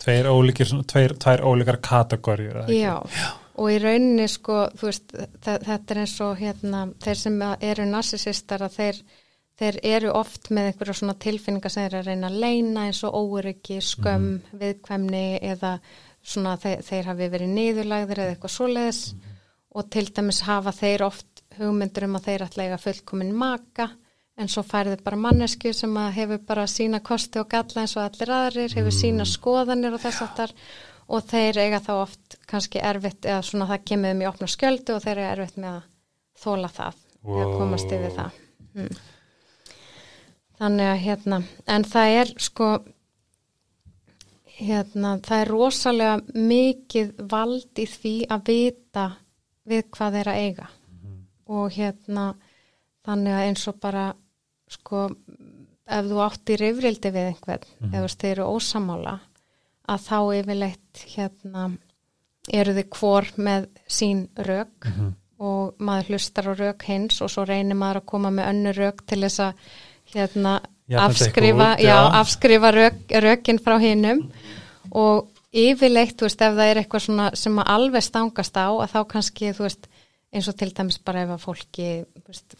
[0.00, 2.62] Tveir ólíkir, svona, tveir, tvær ólíkar kategóriur.
[2.62, 2.78] eða ekki?
[2.80, 3.32] Já.
[3.60, 8.64] Og í rauninni sko, þú veist, þetta er eins og hérna, þeir sem eru narsisistar
[8.64, 9.00] að þeir,
[9.60, 13.02] þeir eru oft með einhverja svona tilfinningar sem þeir eru að reyna að leina eins
[13.04, 14.30] og óryggi, skömm,
[14.62, 15.74] viðkvæmni eða
[16.22, 19.02] svona þeir, þeir hafi verið niðurlagðir eða eitthvað svoleiðis
[19.70, 23.90] og til dæmis hafa þeir oft hugmyndur um að þeir ætla eiga fullkomin maka
[24.38, 28.30] en svo færðu bara mannesku sem hefur bara sína kosti og galla eins og allir
[28.32, 30.54] aðrir, hefur sína skoðanir og þess aftar
[31.10, 34.94] og þeir eiga þá oft kannski erfitt eða svona það kemur um í opna skjöldu
[34.94, 35.88] og þeir eru erfitt með að
[36.44, 37.58] þóla það eða Wow.
[37.58, 38.36] komast yfir það.
[38.74, 38.94] Mm.
[40.60, 41.38] þannig að hérna
[41.74, 42.68] en það er sko
[44.60, 49.06] hérna það er rosalega mikið vald í því að vita
[49.70, 50.68] við hvað þeir að eiga
[51.50, 52.26] og hérna
[53.10, 54.06] þannig að eins og bara
[54.70, 55.04] sko
[55.90, 59.14] ef þú átt í rifrildi við einhvern eða þú veist þeir eru ósamála
[59.90, 61.64] að þá yfirleitt hérna
[62.50, 64.90] eru þið hvor með sín rök
[65.40, 69.02] og maður hlustar á rök hins og svo reynir maður að koma með önnu rök
[69.08, 69.64] til þess að
[70.14, 70.54] hérna
[70.90, 71.98] þetta afskrifa, út, já, já.
[72.20, 74.24] afskrifa rök, rökin frá hinnum
[74.90, 78.92] og yfirleitt, þú veist, ef það er eitthvað svona sem að alveg stangast á að
[78.92, 79.89] þá kannski, þú veist,
[80.30, 81.88] eins og til dæmis bara ef að fólki,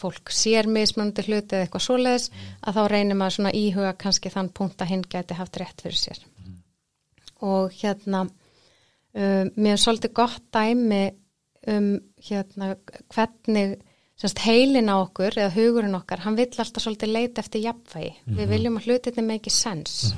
[0.00, 2.26] fólk sér mismunandi hluti eða eitthvað svoleiðis
[2.66, 6.00] að þá reynir maður svona íhuga kannski þann punkt að hinn gæti haft rétt fyrir
[6.00, 6.24] sér.
[7.46, 11.04] Og hérna um, mér er svolítið gott dæmi
[11.70, 11.92] um
[12.26, 12.72] hérna
[13.12, 13.78] hvernig
[14.20, 18.10] semst heilin á okkur eða hugurinn okkar, hann vill alltaf svolítið leita eftir jafnvægi.
[18.36, 20.10] Við viljum að hlutinni make sense.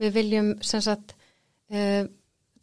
[0.00, 1.14] Við viljum sem sagt
[1.70, 2.02] uh,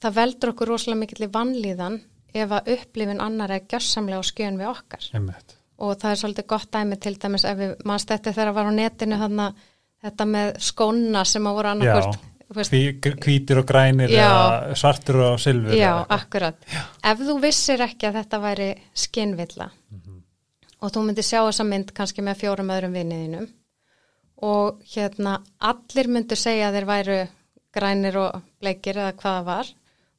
[0.04, 2.00] það veldur okkur rosalega mikill í vannlíðan
[2.34, 5.58] ef að upplifin annar er gjörsamlega á skjön við okkar Einmitt.
[5.78, 8.72] og það er svolítið gott dæmi til dæmis ef við mannst þetta þegar að var
[8.72, 9.48] á netinu þarna,
[10.04, 11.76] þetta með skóna sem að voru
[12.48, 14.24] Hví, hvítir og grænir Já.
[14.24, 16.56] eða svartur og silfur Já, akkurat.
[17.04, 19.68] Ef þú vissir ekki að þetta væri skinnvilla
[20.78, 23.50] og þú myndir sjá þessa mynd kannski með fjórum öðrum vinniðinum
[24.48, 27.18] og hérna allir myndir segja að þeir væru
[27.74, 29.72] grænir og bleikir eða hvaða var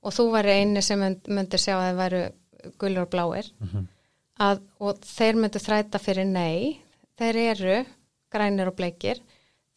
[0.08, 2.22] og þú væri eini sem mynd, myndir sjá að þeir væru
[2.80, 3.50] gulur og bláir.
[4.38, 6.78] Að, og þeir myndu þræta fyrir nei,
[7.18, 7.78] þeir eru
[8.32, 9.20] grænir og bleikir,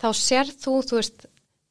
[0.01, 1.25] þá sér þú, þú veist,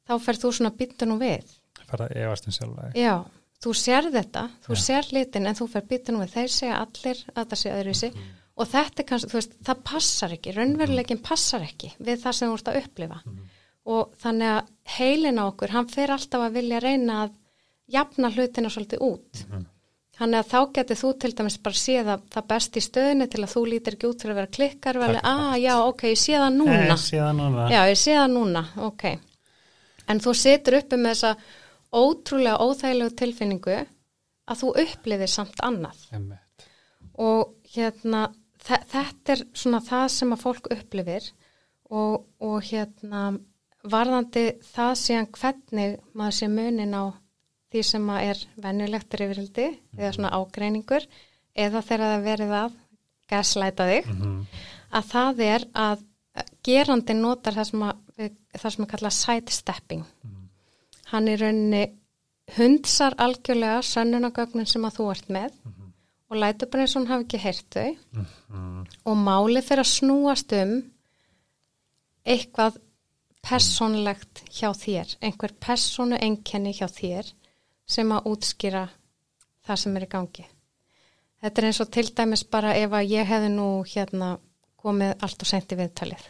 [0.07, 0.73] þá fer þú svona
[1.07, 1.53] nú við.
[1.91, 2.99] fara efast um sjálfa þig.
[3.01, 3.15] Já,
[3.63, 4.81] þú sér þetta, þú Já.
[4.85, 8.11] sér litin en þú fer nú við, þeir segja allir að það sé öðruvísi.
[8.61, 12.49] Og þetta er kannski, þú veist, það passar ekki, raunveruleikin passar ekki við það sem
[12.51, 13.21] þú ert að upplifa.
[13.91, 17.37] Og þannig að heilin á okkur, hann fer alltaf að vilja reyna að
[17.93, 19.43] jafna hlutina svolítið út.
[20.21, 23.39] Þannig að þá getur þú til dæmis bara séð að það best í stöðinu til
[23.41, 26.35] að þú lítir ekki út fyrir að vera klikkar alveg, að já, ok, ég sé
[26.37, 26.75] það núna.
[26.91, 27.63] Ég sé það núna.
[27.71, 29.05] Já, sé það núna, ok.
[30.11, 31.31] En þú situr uppi með þessa
[32.01, 33.77] ótrúlega óþægilegu tilfinningu
[34.51, 36.05] að þú upplifir samt annað.
[36.13, 36.67] Einmitt.
[37.21, 38.25] Og hérna,
[38.61, 41.31] þe- þetta er svona það sem að fólk upplifir
[41.91, 43.25] og, og hérna,
[43.83, 47.03] varðandi það síðan hvernig maður sé munin á
[47.71, 51.05] því sem er venjulegt rifrildi eða svona ágreiningur
[51.55, 52.71] eða þegar það er verið að
[53.31, 54.45] gaslæta þig Mhm.
[54.91, 56.03] að það er að
[56.63, 60.05] gerandi notar það sem að, það sem að kalla sidestepping.
[61.11, 61.91] Hann í rauninni
[62.57, 65.51] hundsar algjörlega sönnunagögnin sem að þú ert með
[66.31, 67.97] og lætur bara eins og hann hafi ekki heyrt þau
[68.51, 68.87] Mhm.
[69.05, 70.91] og máli fyrir að snúast um
[72.25, 72.77] eitthvað
[73.41, 77.31] persónlegt hjá þér, einhver persónu einkenni hjá þér
[77.91, 78.85] sem að útskýra
[79.67, 80.47] það sem er í gangi.
[81.41, 84.35] Þetta er eins og til dæmis bara ef að ég hefði nú hérna
[84.81, 86.25] komið allt og sent í viðtalið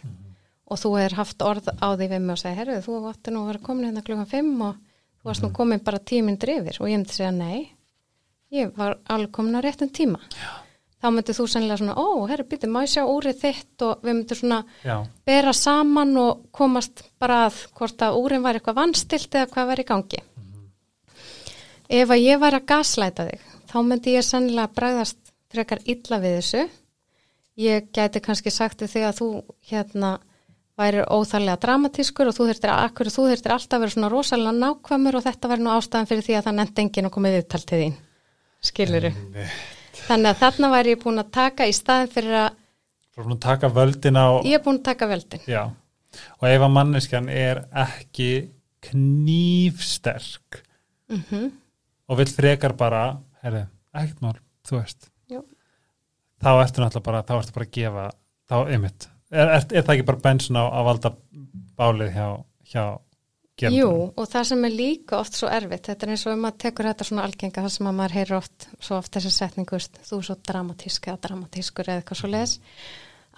[0.71, 3.43] og þú hefur haft orð á því við mig og segja, herruðu, þú áttu nú
[3.43, 4.77] að vera komin hérna klukkan 5 og
[5.19, 7.65] þú varst nú komin bara tíminn drifir og ég myndi segja, nei,
[8.55, 10.21] ég var alveg komin á réttum tíma.
[10.31, 10.51] Já.
[11.01, 14.15] Þá myndi þú sennilega svona, ó, herru, býttu, má ég sjá úrið þitt og við
[14.19, 14.95] myndum svona Já,
[15.25, 19.81] bera saman og komast bara að hvort að úrin var eitthvað vannstilt eða hvað var
[19.81, 20.19] í gangi.
[21.91, 25.17] Ef að ég var að gaslæta þig, þá myndi ég sennilega bregðast
[25.51, 26.61] frekar illa við þessu.
[27.59, 29.27] Ég gæti kannski sagt við þig að þú
[29.71, 30.11] hérna
[30.79, 35.19] væri óþarlega dramatískur og þú þurftir, akkur, þú þurftir alltaf að vera svona rosalega nákvæmur
[35.19, 37.81] og þetta væri nú ástæðan fyrir því að það nefndi enginn að koma viðtal til
[37.83, 37.99] þín.
[38.71, 39.11] Skiluru.
[40.07, 42.49] Þannig að þarna væri ég búin að taka í staðin fyrir að
[43.11, 45.41] Frá að taka völdin á ég er búin að taka veldin.
[45.43, 45.63] Já,
[46.39, 48.31] og ef að manneskjan er ekki
[48.87, 50.63] knífsterk
[51.11, 51.51] Mm
[52.11, 53.03] og vill frekar bara
[53.43, 53.63] herri,
[53.95, 54.35] ekkert mál,
[54.67, 55.07] þú veist.
[55.31, 55.41] Jú.
[56.43, 58.07] þá ertu náttúrulega bara þá ertu bara að gefa,
[58.51, 61.11] þá ymmit er, er, er það ekki bara bensin á að valda
[61.79, 62.27] bálið hjá,
[62.73, 62.83] hjá
[63.61, 66.55] Jú, og það sem er líka oft svo erfitt, þetta er eins og ef maður
[66.63, 70.17] tekur þetta svona algenga, það sem að maður heyrir oft svo oft þessi setningu, þú
[70.17, 72.55] er svo dramatísk eða dramatískur eða eitthvað svo leis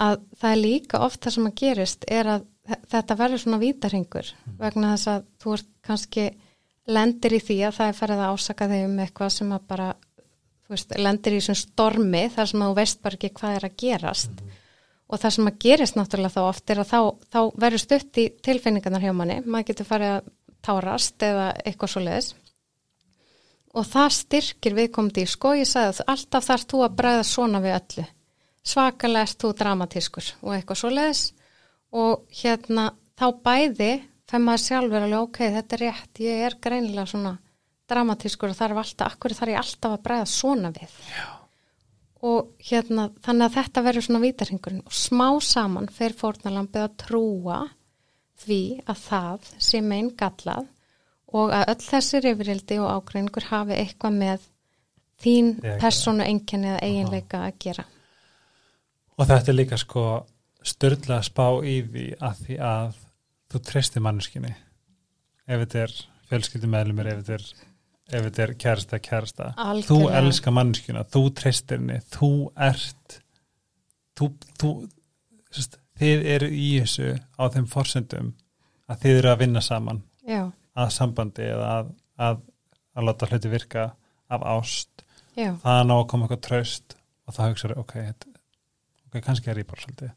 [0.05, 3.59] að það er líka oft það sem að gerist er að þe- þetta verður svona
[3.65, 4.31] vítarhingur
[4.63, 6.25] vegna þess að þú ert kannski
[6.88, 9.88] lendir í því að það er farið að ásaka þig um eitthvað sem að bara
[10.72, 13.80] veist, lendir í þessum stormi þar sem að þú veist bara ekki hvað er að
[13.84, 14.46] gerast.
[15.13, 17.00] Og það sem að gerist náttúrulega þá oft er að þá,
[17.34, 20.32] þá verður stutt í tilfinningarnar hjá manni, maður getur farið að
[20.63, 22.34] tárast eða eitthvað svo leiðis
[23.74, 27.62] og það styrkir viðkomandi í sko, ég sagði að alltaf þarf þú að bræða svona
[27.63, 28.06] við öllu.
[28.63, 31.24] Svakalega ert þú dramatískur og eitthvað svo leiðis
[32.04, 32.86] og hérna
[33.19, 33.91] þá bæði
[34.34, 37.36] fær maður sjálfur alveg ok, þetta er rétt, ég er greinilega svona
[37.89, 41.26] dramatískur og þarf alltaf, akkur þarf ég alltaf að bræða svona við Já.
[42.26, 47.60] og hérna þannig að þetta verður svona vítarhingurinn og smá saman fer fórnalambið að trúa
[48.43, 50.72] því að það sé megin gallað
[51.34, 54.50] og að öll þessi rifrildi og ágreiningur hafi eitthvað með
[55.24, 57.86] þín persónu einkenni eða eiginleika að gera.
[59.17, 60.08] og þetta er líka sko
[60.63, 63.02] störðlega að spá í því að því að
[63.53, 64.53] þú treystir manneskinni
[65.43, 65.93] ef þetta er
[66.31, 67.45] fjölskyldumæðlumir ef þetta er,
[68.13, 69.49] ef þetta er kærasta kærasta.
[69.57, 70.21] Þú Algjörlega.
[70.21, 72.31] elskar manneskina, þú treystir henni þú
[72.69, 73.17] ert
[74.17, 74.29] þú,
[74.61, 74.71] þú
[75.53, 78.33] sest, þið eru í þessu á þeim forsendum
[78.89, 80.01] að þið eru að vinna saman.
[80.27, 80.47] Já,
[80.79, 82.41] að sambandi eða að, að,
[82.95, 83.85] að láta hluti virka
[84.33, 85.05] af ást.
[85.37, 87.95] Já, það ná að koma eitthvað traust og það hugsaður, ok,
[89.07, 90.11] ok, kannski er ég bara svolítið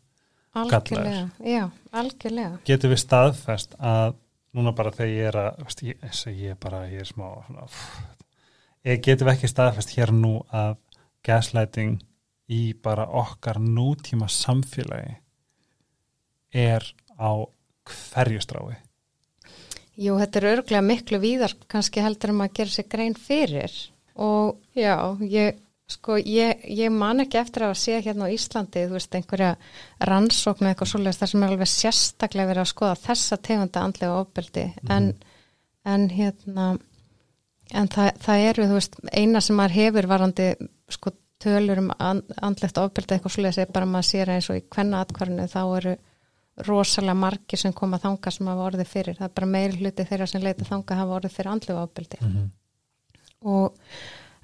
[0.57, 2.59] algjörlega, já, algjörlega.
[2.69, 4.17] getur við staðfest að
[4.57, 7.29] núna bara þegar ég er að veist, ég, ég bara, ég er smá
[9.05, 10.77] getur við ekki staðfest hér nú að
[11.27, 12.01] gaslighting
[12.53, 15.17] í bara okkar nútíma samfélagi
[16.55, 16.87] er
[17.19, 17.31] á
[17.87, 18.77] hverju strái.
[19.97, 23.73] Jú, þetta er örglega miklu víðar kannski heldur um að gera sér grein fyrir.
[24.17, 25.59] Og já, ég
[25.91, 29.53] sko, ég, ég man ekki eftir að sé hérna á Íslandi, þú veist, einhverja
[30.11, 34.67] rannsóknu eitthvað svoleiðis þar sem er alveg sérstaklega verið að skoða þessa tegunda andlega ofbeldi,
[34.91, 35.13] en,
[35.87, 36.67] en hérna
[37.75, 40.51] en það, það eru, þú veist, eina sem maður hefur varandi,
[40.97, 44.67] sko, tölur um and, andlegt ofbeldi eitthvað svolítið segir bara maður sér eins og í
[44.73, 45.97] hvenna atkvarðinu þá eru
[46.67, 50.29] rosalega margir sem koma þanga sem hafa orðið fyrir, það er bara meiri hluti þeirra
[50.31, 52.21] sem leita þanga hafa orðið fyrir andlegu ofbeldi.
[52.23, 52.47] Mm -hmm.
[53.53, 53.75] og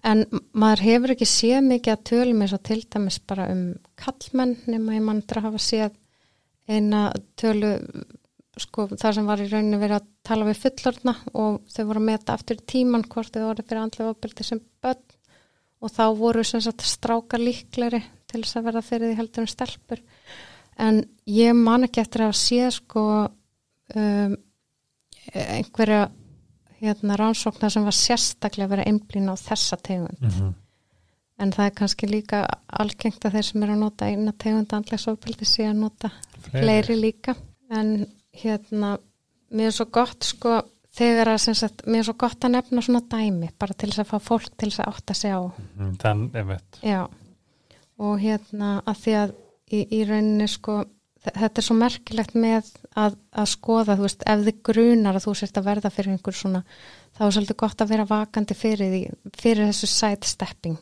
[0.02, 3.62] en maður hefur ekki séð mikið að tölum eins og til dæmis bara um
[3.98, 5.98] kallmenn nema ég mann að hafa séð
[6.70, 7.76] eina tölu
[8.60, 12.08] sko það sem var í rauninu verið að tala við fullorna og þau voru að
[12.10, 15.02] meta aftur tíman hvort þau voru fyrir andlega ofbeldi sem börn.
[15.82, 17.98] Og þá voru sem sagt strákar líkleri
[18.30, 20.02] til þess að verða fyrir því heldur um stelpur.
[20.78, 24.36] En ég man ekki eftir að sé sko um,
[25.32, 26.04] einhverja
[26.82, 30.18] hérna rannsóknar sem var sérstaklega verið einblýna á þessa tegund.
[30.20, 30.52] Mm -hmm.
[31.38, 35.44] en það er kannski líka algengt að þeir sem eru að nota eina tegund andlegsofbeldi
[35.44, 36.10] sé að nota
[36.50, 36.96] fleiri.
[37.00, 37.34] líka.
[37.70, 38.98] En hérna
[39.50, 40.62] mér er svo gott sko
[40.96, 44.10] þegar að sagt, mér er svo gott að nefna svona dæmi bara til þess að
[44.10, 45.42] fá fólk til þess að átta sig á.
[45.76, 46.78] Mhm, Þann, einmitt.
[46.82, 47.08] Já,
[47.98, 49.34] og hérna að því að
[49.72, 50.82] í, í rauninni sko,
[51.28, 55.34] þetta er svo merkilegt með að, að skoða, þú veist, ef þið grunar að þú
[55.38, 56.62] sért að verða fyrir einhver svona,
[57.16, 59.02] þá er svolítið gott að vera vakandi fyrir, því,
[59.38, 60.78] fyrir þessu sidestepping.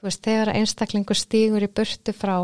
[0.00, 2.34] Þú veist, þegar einstaklingur stígur í burtu frá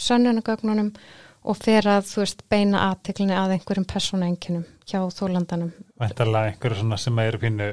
[0.00, 0.92] sönnunagögnunum
[1.40, 5.72] og fer að, þú veist, beina aðteklinni að einhverjum persónaenginum hjá þólandanum.
[6.00, 7.70] Væntalega einhverju svona sem eru pínu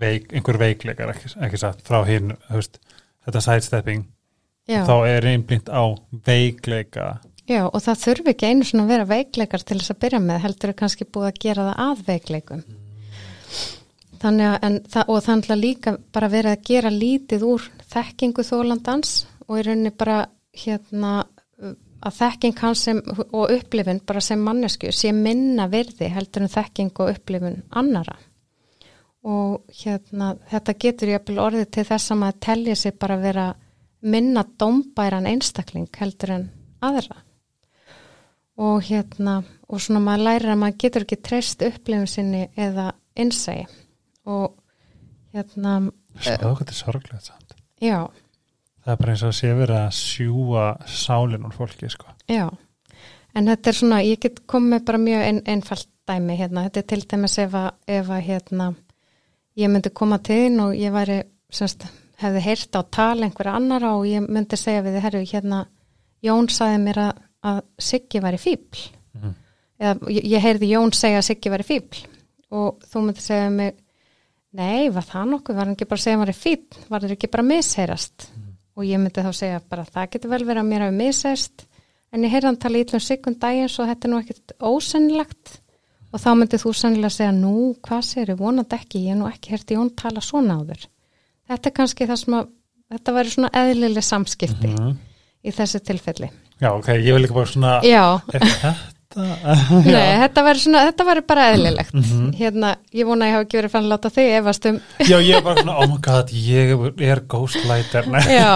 [0.00, 2.78] veik, einhver veikleikar ekki, ekki satt frá hinn þú veist,
[3.26, 4.04] þetta sidestepping
[4.66, 4.82] Já.
[4.88, 5.82] þá er einblínt á
[6.26, 10.18] veikleika Já, og það þurfi ekki einu svona að vera veikleikar til þess að byrja
[10.24, 12.62] með, heldur er kannski búið að gera það að veikleikum.
[14.16, 19.12] Þannig að, það, og þannig að líka bara verið að gera lítið úr þekkingu þólandans
[19.46, 20.16] og í rauninni bara
[20.56, 21.12] hérna
[22.06, 26.90] að þekking hans sem, og upplifin bara sem mannesku sé minna virði heldur en þekking
[26.98, 28.16] og upplifin annara.
[29.26, 33.46] Og hérna þetta getur ég orðið til þess að maður telja sig bara vera
[34.02, 36.50] minna dómbæran einstakling heldur en
[36.82, 37.22] aðra
[38.56, 43.66] og hérna og svona maður lærir að maður getur ekki treyst upplifin sinni eða innsægi
[44.26, 44.54] og
[45.34, 45.78] hérna
[46.16, 47.58] Sjáðu hvað þetta er sorglegt samt.
[47.84, 48.06] Já,
[48.86, 52.12] Það er bara eins og að sé verið að sjúa sálinn úr fólki sko.
[52.30, 52.44] Já.
[53.34, 56.86] En þetta er svona, ég get komið bara mjög ein, einfalt dæmi hérna, þetta er
[56.92, 57.66] til dæmis ef að,
[57.96, 58.68] ef að hérna
[59.58, 61.16] ég myndi koma til þín og ég væri
[61.50, 61.88] semst,
[62.22, 65.64] hefði heyrt á tal einhverja annara og ég myndi segja við þið, herru, hérna
[66.22, 68.84] Jón saði mér að, að Siggi væri fíbl
[69.16, 69.34] Mhm.
[69.80, 72.04] eða ég, ég heyrði Jón segja að Siggi væri fíbl
[72.50, 73.74] og þú myndi segja mig
[74.56, 77.00] nei, var það nokkuð, var hann ekki bara að segja að hann væri fíbl, var
[77.04, 78.26] það ekki bara að misheyrast?
[78.76, 81.64] Og ég myndi þá segja bara það getur vel verið að mér hafi misheyrast.
[82.12, 85.60] En ég heyrði hann tala ítlum Siggun daginn svo þetta er nú ekkert ósennilegt.
[86.12, 89.00] Og þá myndi þú sennilega segja nú, hvað segir ég, vonandi ekki.
[89.04, 90.86] Ég hef nú ekki heyrti Jón tala svona áður.
[91.48, 92.48] Þetta er kannski það sem að
[92.92, 94.96] þetta væri svona eðlileg samskipti Mhm.
[95.44, 96.30] í þessu tilfelli
[96.62, 98.74] Já, ok, ég vil líka bara svona Já, þetta?
[99.16, 101.94] Nei, þetta væri svona, þetta væri bara eðlilegt.
[101.96, 102.24] Mhm.
[102.36, 105.16] Hérna, ég vona að ég hafa ekki verið fann að láta þig efast um, Já,
[105.16, 106.74] ég er bara svona, oh my god, ég
[107.06, 108.24] er ghostlighter Nei.
[108.40, 108.50] já.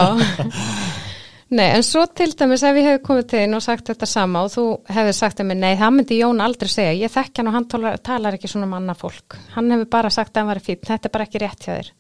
[1.51, 4.45] Nei, en svo til dæmis ef ég hef komið til þín og sagt þetta sama
[4.47, 7.51] og þú hefði sagt að mig, nei, það myndi Jón aldrei segja, ég þekk hann
[7.51, 9.35] og hann talar, talar ekki svona manna fólk.
[9.57, 11.91] Hann hefur bara sagt að hann var fín, þetta er bara ekki rétt hjá þér.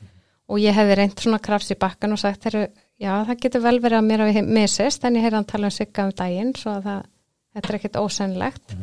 [0.50, 2.46] Og ég hefði reynd svona krafs í bakkan og sagt,
[3.00, 5.74] já, það getur vel verið að mér hafi misist, en ég heyrði hann tala um
[5.74, 7.04] sigga um daginn, svo að það,
[7.56, 8.74] þetta er ekkit ósennilegt.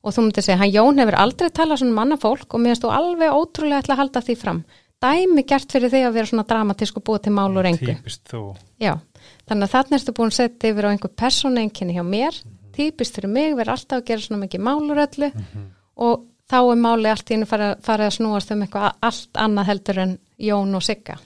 [0.00, 2.86] og þú myndir segja, hann Jón hefur aldrei talað svona manna fólk og mér finnst
[2.86, 4.62] þú alveg ótrúlega ætla að halda því fram.
[5.00, 7.64] Dæmi gert fyrir þig að vera svona dramatísk og búið til mál og
[8.80, 8.94] Já,
[9.48, 12.40] þannig að þarna ertu búin að setja yfir á einhver persóneinkinni hjá mér,
[12.76, 15.30] típist fyrir mig, verður alltaf að gera svona mikið málur öllu.
[16.00, 19.70] Og þá er máli allt í hennu farið fari að snúast um eitthvað allt annað
[19.70, 21.16] heldur en Jón og Sigga.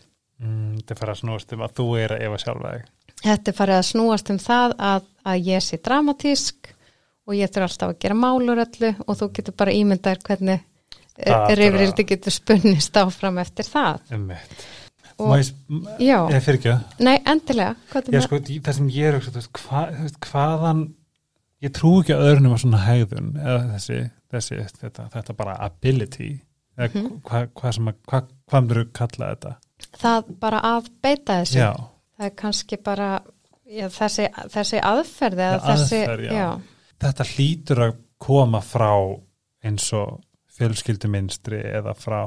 [0.74, 2.92] Mm, Þetta fara að snúast um að þú er að efa sjálfa þig
[3.24, 6.70] Þetta er farið að snúast um það að, að ég sé dramatísk
[7.24, 10.64] og ég þurf alltaf að gera málur öllu og þú getur bara ímyndaðir hvernig
[11.24, 14.00] bara- reyfrildi getur spunnist áfram eftir það.
[14.12, 14.66] um mitt
[15.16, 15.52] Og- Má ég,
[16.02, 16.18] Já.
[16.29, 17.77] ég fyrir ekki það Nei, endilega.
[18.10, 20.81] Ég sko, það sem ég er þú veist, hva, þú veist, hvaðan
[21.62, 23.98] ég trú ekki að öðrunum að svona hegðun eða þessi,
[24.35, 26.40] þessi þetta, þetta bara ability
[26.77, 27.20] eða Mhm.
[27.22, 29.56] hvað hva sem að, hvað hva myndir þú kalla þetta
[29.98, 31.58] það bara að beita þessu.
[31.58, 31.72] Já,
[32.14, 33.08] Það er kannski bara
[33.66, 36.52] já, þessi, þessi aðferði Já, þessi, aðferð,
[37.02, 38.92] þetta hlýtur að koma frá
[39.66, 40.20] eins og
[40.54, 42.20] fjölskylduminstri eða frá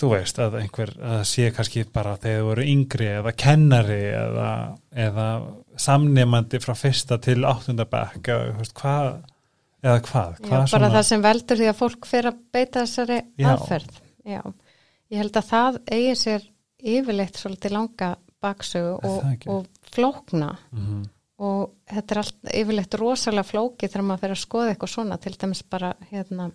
[0.00, 4.46] þú veist að einhver að sé kannski bara þegar þú voru yngri eða kennari eða,
[5.08, 5.26] eða
[5.80, 9.10] samnemandi frá fyrsta til áttunda bekk eða þú veist, hvað
[9.82, 13.20] eða hvað, hvað bara svona- það sem veldur því að fólk fyrir að beita þessari
[13.40, 13.50] Já.
[13.56, 14.00] aðferð.
[14.30, 14.40] Já,
[15.10, 16.44] ég held að það eigi sér
[16.80, 21.02] yfirleitt svolítið langa baksögu og, og flókna Mhm.
[21.40, 25.32] og þetta er allt yfirleitt rosalega flókið þegar maður fer að skoða eitthvað svona til
[25.40, 26.50] dæmis bara hérna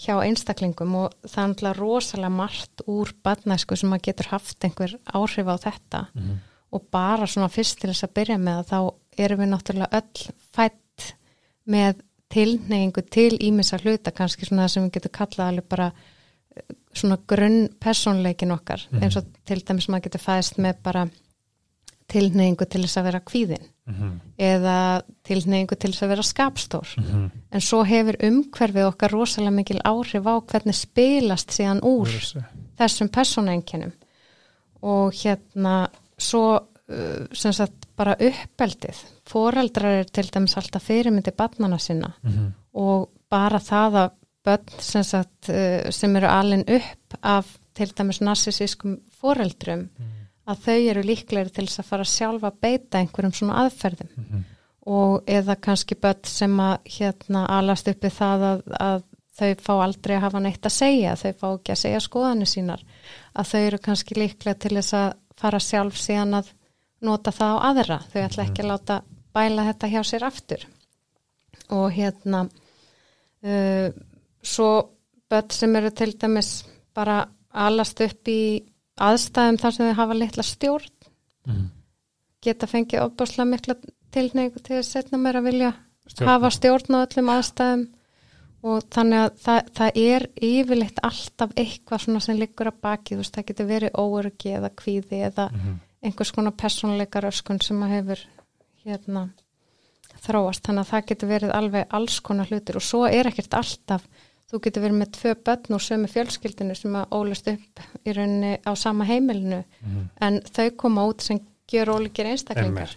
[0.00, 4.94] hjá einstaklingum og það er náttúrulega rosalega margt úr badnæsku sem maður getur haft einhver
[5.14, 6.36] áhrif á þetta Mhm.
[6.72, 11.14] og bara svona fyrst til þess að byrja með þá erum við náttúrulega öll fætt
[11.66, 15.92] með tilneyingu til ímissa hluta kannski svona sem við getum kallað alveg bara
[16.94, 19.02] svona grunn personleikin okkar Mhm.
[19.02, 21.08] eins og til dæmis maður getur fæðist með bara
[22.10, 24.20] tilneyingu til þess að vera kvíðin Mhm.
[24.38, 27.30] eða tilneyingu til þess að vera skapstór Mhm.
[27.52, 32.44] en svo hefur umhverfið okkar rosalega mikil áhrif á hvernig spilast síðan úr Úr þessu.
[32.78, 33.92] þessum persónaenginum
[34.82, 35.88] og hérna
[36.18, 42.52] svo uh, sem sagt bara uppeldið foreldrar er til dæmis alltaf fyrirmyndi barnana sinna Mhm.
[42.74, 44.10] og bara það að
[44.46, 49.88] börn sem, sagt, uh, sem eru alin upp af til dæmis narsisískum foreldrum
[50.50, 54.10] að þau eru líklegri til þess að fara sjálfa að beita einhverjum svona aðferðum.
[54.16, 54.48] Mhm.
[54.90, 59.02] og eða kannski börn sem að hérna alast uppi það að, að
[59.38, 62.82] þau fá aldrei að hafa neitt að segja, þau fá ekki að segja skoðanir sínar,
[63.34, 66.50] að þau eru kannski líklega til þess að fara sjálf síðan að
[67.06, 68.98] nota það á aðra, þau ætla ekki að láta
[69.36, 70.66] bæla þetta hjá sér aftur.
[71.76, 73.88] Og hérna uh,
[74.42, 74.90] svo
[75.30, 76.64] börn sem eru til dæmis
[76.94, 78.64] bara alast upp í
[79.00, 80.90] aðstæðum þar sem þau hafa litla stjórn
[81.46, 81.70] Mhm.
[82.42, 83.74] geta fengið opbáslega mikla
[84.12, 85.72] tilneigu til að setna mér að vilja
[86.08, 86.26] Stjórna.
[86.32, 87.86] hafa stjórn á öllum aðstæðum
[88.62, 93.16] og þannig að það, það er yfirleitt alltaf eitthvað svona sem liggur að baki, þú
[93.22, 95.80] veist, það getur verið óörgi eða kvíði eða Mhm.
[96.02, 98.18] einhvers konar persónuleika röskun sem að hefur
[98.84, 99.30] hérna
[100.20, 104.02] þróast, þannig að það getur verið alveg alls konar hlutir og svo er ekkert alltaf
[104.50, 108.56] þú getur verið með tvö börn og sömu fjölskyldinu sem að ólust upp í rauninni
[108.66, 110.08] á sama heimilinu Mhm.
[110.20, 111.40] en þau koma út sem
[111.70, 112.88] gjör ólíkir einstaklingar.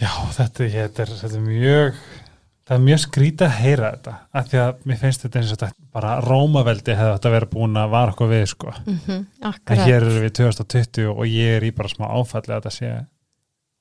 [0.00, 1.94] Já, þetta, þetta, er, þetta er mjög
[2.68, 5.58] það er mjög skrítið að heyra þetta af því að mér finnst þetta eins og
[5.58, 8.72] þetta bara Rómaveldi hefði þetta verið búin að vara okkur við sko.
[8.86, 9.24] mm -hmm,
[9.70, 12.90] en hér eru við 2020 og ég er í bara smá áfalli að þetta sé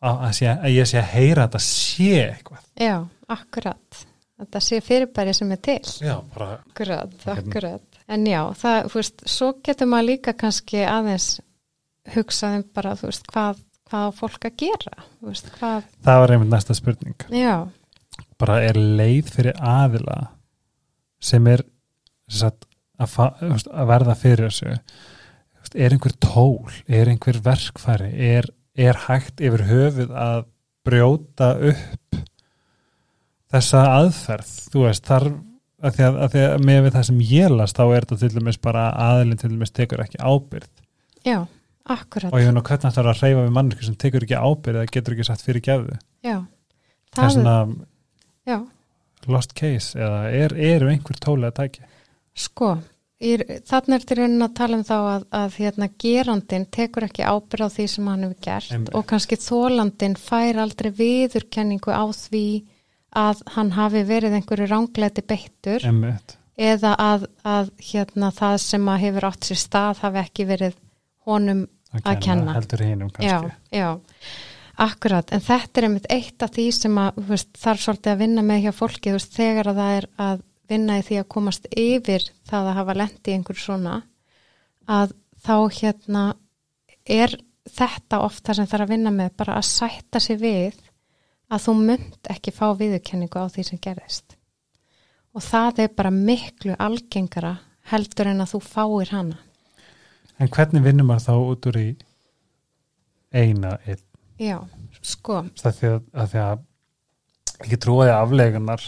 [0.02, 4.06] að, að, sé, að ég sé að heyra þetta sé eitthvað já, akkurat
[4.38, 5.80] þetta sé fyrirbæri sem er til.
[6.04, 7.80] Já, bara akkurat, Hérna.
[8.08, 11.30] en já, það, þú veist, svo getur maður líka kannski aðeins
[12.16, 16.52] hugsaðum bara, þú veist, hvað hvað fólk að gera, þú veist, hvað það var einmitt
[16.52, 17.28] næsta spurning.
[17.32, 17.54] Já,
[18.40, 20.18] bara er leið fyrir aðila
[21.24, 21.64] sem er
[22.28, 22.68] sem sagt,
[23.00, 29.00] að, veist, að verða fyrir þessu veist, er einhver tól, er einhver verkfæri er, er
[29.08, 30.44] hægt yfir höfuð að
[30.88, 32.20] brjóta upp
[33.54, 35.28] þessa aðferð þú veist, þar
[35.78, 38.32] að því að, að, því að með það sem ég las þá er þetta til
[38.34, 40.70] dæmis bara aðilin til dæmis tekur ekki ábyrð
[41.28, 41.38] já,
[41.86, 42.32] akkurat.
[42.32, 44.82] Og ég veit nú hvernig það er að reyfa við mannesku sem tekur ekki ábyrð
[44.82, 46.38] eða getur ekki satt fyrir gefðu já,
[47.14, 47.58] það er svona
[48.48, 48.60] já,
[49.32, 51.90] lost case eða er, eru einhver tóli að tækja?
[52.38, 52.72] Sko,
[53.18, 57.70] þannig er til raunin að tala um þá að, að hérna, gerandin tekur ekki ábyrð
[57.70, 58.98] á því sem hann hefur gert Einmitt.
[58.98, 62.48] og kannski þólandin fær aldrei viðurkenningu á því
[63.16, 66.36] að hann hafi verið einhverju rángleiti beittur Einmitt.
[66.58, 70.78] eða að, að hérna, það sem að hefur átt sér stað hafi ekki verið
[71.28, 71.66] honum
[72.04, 72.54] Að kenna.
[72.58, 73.88] heldur hinum já, kannski já,
[74.84, 78.44] akkurat en þetta er einmitt eitt af því sem að veist, þarf svolítið að vinna
[78.46, 82.28] með hjá fólki veist, þegar að það er að vinna í því að komast yfir
[82.50, 83.96] það að hafa lendi í einhverju svona
[84.92, 85.16] að
[85.48, 86.26] þá hérna
[87.08, 87.38] er
[87.78, 90.76] þetta ofta sem þarf að vinna með bara að sætta sig við
[91.52, 94.36] að þú munt ekki fá viðurkenningu á því sem gerðist.
[95.36, 97.58] Og það er bara miklu algengara
[97.92, 99.40] heldur en að þú fáir hana.
[100.38, 101.88] En hvernig vinnum maður þá út úr í
[103.34, 104.04] eina einn?
[104.38, 104.58] Já,
[105.02, 106.66] sko, það því að, að því að
[107.66, 108.84] ekki trúaði aflegunar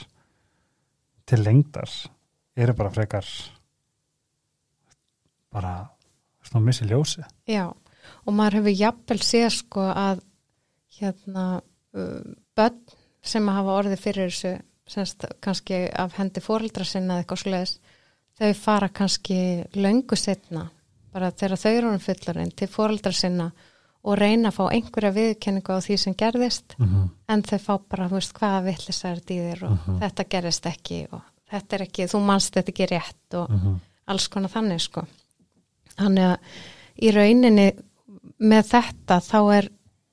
[1.30, 1.94] til lengdar
[2.60, 3.30] eru bara frekar
[5.50, 5.74] bara
[6.46, 7.24] svona missi ljósi.
[7.50, 10.22] Já, og maður hefur jafnvel séð sko að
[11.00, 11.46] hérna
[11.98, 12.22] uh,
[12.60, 12.80] börn
[13.24, 14.54] sem hafa orðið fyrir þessu
[14.90, 17.74] semst kannski af hendi fóreldra sinna eða eitthvað svoleiðis
[18.40, 19.40] þau fara kannski
[19.76, 20.70] löngu setna
[21.14, 23.50] bara þegar þau eru fullarinn til fóreldra sinna
[24.08, 27.08] og reyna að fá einhverja viðkenningu á því sem gerðist mm -hmm.
[27.30, 30.00] en þau fá bara, þú veist, hvaða vittlisar er dýðir og Mhm.
[30.00, 33.80] þetta gerðist ekki og þetta er ekki, þú manst þetta ekki rétt og Mhm.
[34.08, 35.06] alls konar þannig sko
[35.98, 36.38] þannig að
[37.02, 37.72] í rauninni
[38.40, 39.70] með þetta þá er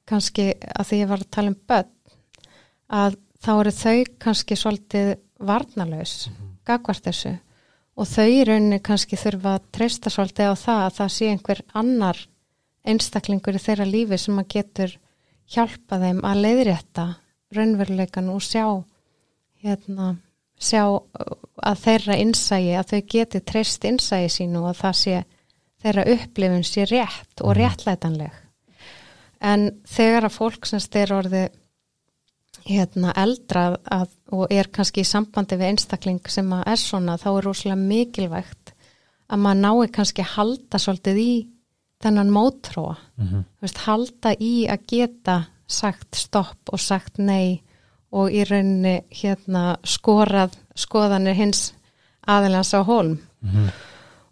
[0.06, 1.90] kannski að því ég var að tala um börn
[2.88, 6.28] að þá eru þau kannski svolítið varnalaus
[6.66, 7.36] gagvart þessu.
[7.96, 11.62] Og þau í rauninni kannski þurfa að treysta svolítið á það að það sé einhver
[11.72, 12.18] annar
[12.86, 14.98] einstaklingur í þeirra lífi sem að getur
[15.54, 17.06] hjálpa þeim að leiðrétta
[17.56, 18.66] raunveruleikan og sjá
[19.62, 20.16] hérna,
[20.58, 25.16] sjá uh, að þeirra innsægi, að þau geti treyst innsægi sínu og að það sé
[25.82, 27.58] þeirra upplifun sé rétt og Mhm.
[27.60, 28.32] réttlætanleg.
[29.40, 31.48] En þegar að fólk sem styr orði
[32.66, 37.28] hérna eldra að, og er kannski í sambandi við einstakling sem að er svona þá
[37.36, 38.72] er rosalega mikilvægt
[39.30, 41.30] að maður nái kannski að halda svolítið í
[42.02, 43.44] þennan mótróa Mhm.
[43.56, 45.36] Þú veist, halda í að geta
[45.66, 47.62] sagt stopp og sagt nei
[48.12, 51.72] og í rauninni hérna skorað skoðanir hins
[52.26, 53.70] aðeins á hólm Mhm.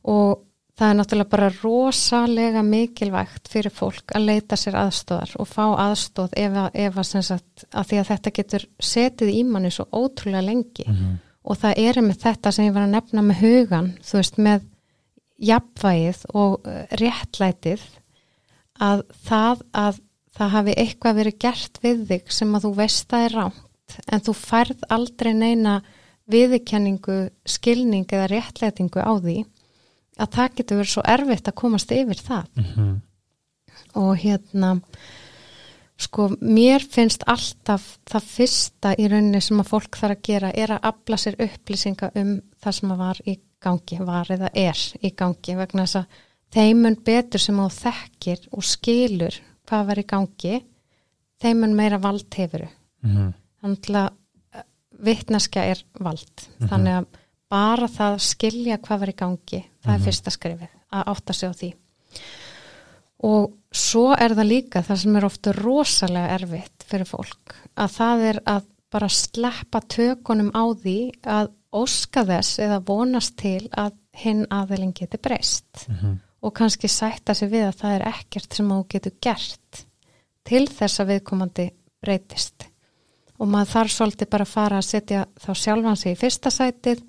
[0.04, 0.38] og
[0.74, 6.34] það er náttúrulega bara rosalega mikilvægt fyrir fólk að leita sér aðstóðar og fá aðstóð
[6.36, 10.42] ef að, ef að, sagt, að því að þetta getur setið í manni svo ótrúlega
[10.48, 11.18] lengi Mhm.
[11.44, 14.62] og það er með þetta sem ég var að nefna með hugan, þú veist, með
[15.44, 17.82] jafnvægið og eh, réttlætið
[18.80, 19.98] að það að
[20.34, 24.20] það hafi eitthvað verið gert við þig sem að þú veist það er rámt en
[24.26, 25.74] þú færð aldrei neina
[26.32, 29.36] viðurkenningu, skilning eða réttlætingu á því
[30.18, 33.00] að það getur verið svo erfitt að komast yfir það Mhm.
[33.94, 34.80] og hérna
[35.96, 40.72] sko mér finnst alltaf það fyrsta í rauninni sem að fólk þarf að gera er
[40.74, 45.10] að afla sér upplýsinga um það sem að var í gangi, var eða er í
[45.16, 46.06] gangi vegna þess að
[46.54, 50.64] þeimun betur sem þú þekkir og skilur hvað var í gangi
[51.42, 52.68] þeimun meira vald hefuru
[53.02, 53.32] Mhm.
[53.62, 54.10] þannig að
[55.04, 57.06] vittneskja er vald þannig að
[57.52, 59.60] bara það að skilja hvað var í gangi.
[59.84, 61.70] Það er fyrsta skrifið að átta sig á því.
[63.24, 68.24] Og svo er það líka það sem er ofta rosalega erfitt fyrir fólk að það
[68.30, 74.44] er að bara sleppa tökunum á því að óska þess eða vonast til að hinn
[74.52, 75.88] aðeilin geti breyst.
[75.88, 76.20] Mhm.
[76.44, 79.84] og kannski sætta sig við að það er ekkert sem þú getur gert
[80.44, 81.70] til þess að viðkomandi
[82.04, 82.66] breytist.
[83.40, 87.00] Og maður þarf svolítið bara að fara að setja þá sjálfan sig í fyrsta sætið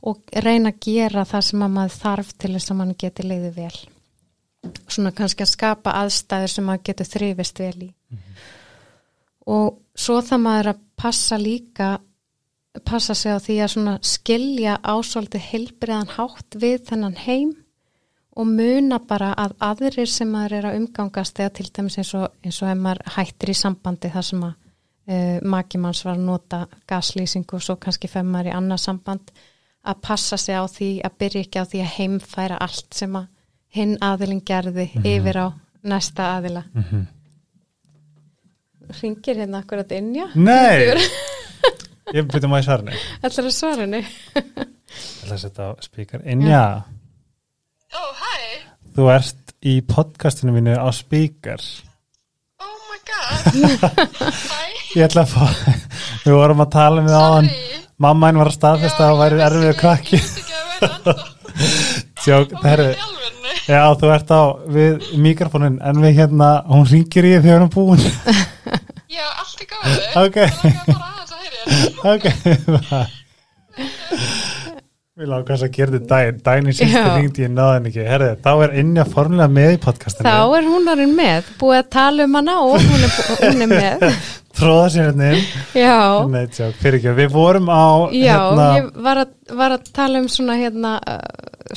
[0.00, 3.50] og reyna að gera það sem að maður þarf til þess að mann geti leiði
[3.56, 3.78] vel.
[4.88, 7.90] Svona kannski að skapa aðstæður sem maður getur þrifist vel í.
[9.50, 11.90] Og svo það maður að passa líka
[12.86, 17.54] passa sig á því að svona skilja ásóldi heilbriðan hátt við þennan heim
[18.38, 22.28] og muna bara að aðrir sem maður er að umgangast eða til dæmis eins og,
[22.44, 26.60] eins og ef maður hættir í sambandi þar sem að uh, makimanns var að nota
[26.88, 29.34] gaslýsingu og svo kannski fem maður í annað samband
[29.86, 33.28] að passa sig á því að byrja ekki á því að heimfæra allt sem að
[33.76, 35.46] hinn aðilin gerði yfir á
[35.86, 36.64] næsta aðila.
[36.74, 37.06] Mhm.
[39.00, 40.26] Ringir hérna akkurat inn, já?
[40.34, 40.90] Nei,
[42.16, 44.00] ég byrjum að í svarni Ætlar að svara henni?
[44.02, 46.62] Ég ætla að setja á spíkar Inja,
[47.94, 48.58] Oh, hi.
[48.96, 51.62] þú ert í podcastinu mínu á spíkar
[52.58, 53.46] Oh my god.
[54.50, 54.98] hi.
[54.98, 55.46] Ég ætla að fá
[56.24, 57.46] Við vorum að tala með áðan.
[57.54, 57.69] Sorry.
[58.00, 60.18] Mamma henn var að staðfesta að það væri erfið krakki
[62.20, 62.30] að
[62.96, 63.52] Í alvörinu.
[63.68, 64.42] Já, þú ert á
[64.72, 68.00] við mikrofónin en við hérna, hún ringir í þegar hún er búin
[69.16, 69.60] Já, allt.
[70.20, 70.36] Ok.
[70.40, 70.46] Er
[71.28, 71.60] að heyra.
[72.14, 72.24] Ok
[75.20, 77.08] Við lágum hvað að gera þetta í sýstu Já.
[77.12, 78.04] ringdi ég náðan ekki.
[78.08, 80.30] Herði, þá er Inja formulega með í podcastinu.
[80.30, 83.68] Þá er hún orðin með, búið að tala um hana og hún er, hún er
[83.74, 84.06] með.
[84.60, 85.44] Tróða sér hérna inn.
[85.76, 85.98] Já,
[86.32, 90.24] Nei, tjók, fyrir ekki, við vorum á já hérna, ég var að, var að tala
[90.24, 90.94] um svona hérna,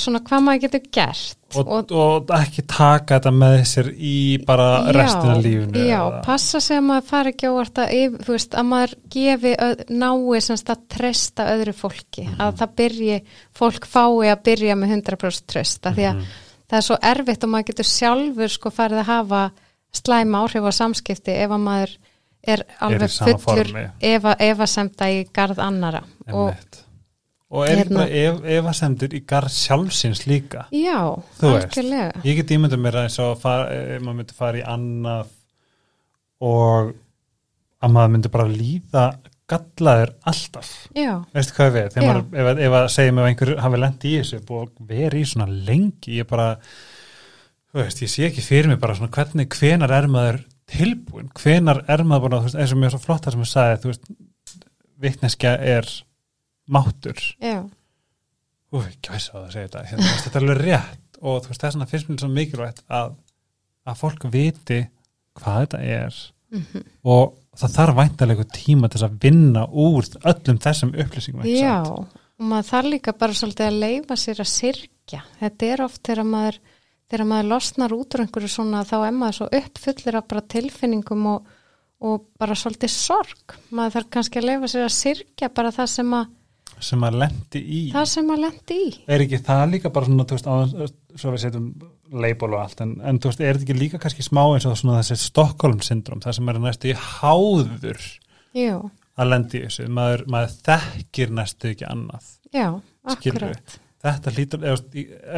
[0.02, 4.14] svona hvað maður getur gert og, og, ekki taka þetta með sér í
[4.46, 8.54] bara restina af lífinu Já, eða- passa sig að maður fari ekki óvart að, veist,
[8.58, 9.56] að maður gefi
[9.90, 12.40] nái semst að treysta öðru fólki, Mhm.
[12.40, 13.20] að það byrji
[13.54, 16.26] fólk fái að byrja með 100% treysta, því að Mhm.
[16.70, 19.52] það er svo erfitt og maður getur sjálfur sko farið að hafa
[19.94, 21.98] slæma áhrif á samskipti ef að maður
[22.46, 23.92] er alveg sama fullur formi.
[24.02, 26.83] ef að, ef að semta í garð annara og Einmitt.
[27.54, 30.64] Og er Hérna- bara ef, efasemdur í garð sjálfsins líka.
[30.74, 30.98] Já,
[31.46, 32.24] algjörlega.
[32.26, 33.44] ég get ímyndað mér að eins og ef
[34.02, 35.28] maður myndi fara í annað
[36.44, 36.94] og
[37.84, 39.06] að maður myndi bara líða
[39.54, 40.70] gallaður alltaf.
[40.96, 42.10] Já, veistu hvað við, þegar Já.
[42.10, 45.20] maður, ef, að- ef að segja mig að einhver hafi lent í þessu og verið
[45.20, 46.48] í svona lengi ég bara,
[47.74, 50.40] þú veist, ég sé ekki fyrir mig bara svona hvernig, hvenar er maður
[50.74, 53.52] tilbúin, hvenar er maður bara, þú veist, eins og er svo flott það sem ég
[53.54, 54.10] sagði, þú veist
[55.04, 55.92] vitneskja er
[56.68, 57.20] máttur.
[57.42, 57.64] Já,
[58.74, 59.82] Úf, ekki veist að það segja þetta.
[59.92, 61.18] Hérna, þetta er alveg rétt.
[61.22, 63.12] Og þú veist, það er svona fyrst mér svo mikilvægt að,
[63.86, 64.80] að fólk viti
[65.38, 66.22] hvað þetta er.
[66.54, 66.82] Mhm.
[67.10, 72.12] og það þarf væntalega tíma til þess að vinna úr öllum þessum upplýsingum já og
[72.38, 76.60] maður þarf líka bara svolítið að leifa sér að sirkja þetta er oft þegar maður
[77.14, 81.28] þegar maður losnar út úr einhverju svona þá er maður svo uppfullir af bara tilfinningum
[81.34, 81.50] og,
[82.04, 83.58] og bara svolítið sorg.
[83.70, 86.32] Maður þarf kannski að leifa sér að syrkja bara það sem að,
[86.84, 87.82] sem að lendi í.
[87.94, 88.88] Það sem að lendi í.
[89.12, 90.56] Er ekki það líka bara svona, veist, á,
[91.20, 91.68] svo við setjum
[92.24, 95.00] label og allt, en, en veist, er þetta ekki líka kannski smá eins og svona
[95.02, 98.04] þessi Stockholm syndrom, það sem er næstu í háður
[98.58, 98.76] Jú,
[99.18, 102.68] að lendi í þessu, maður, maður þekkir næstu ekki annað, já,
[103.14, 103.80] akkurat.
[104.04, 104.84] Þetta hlýtur, eða,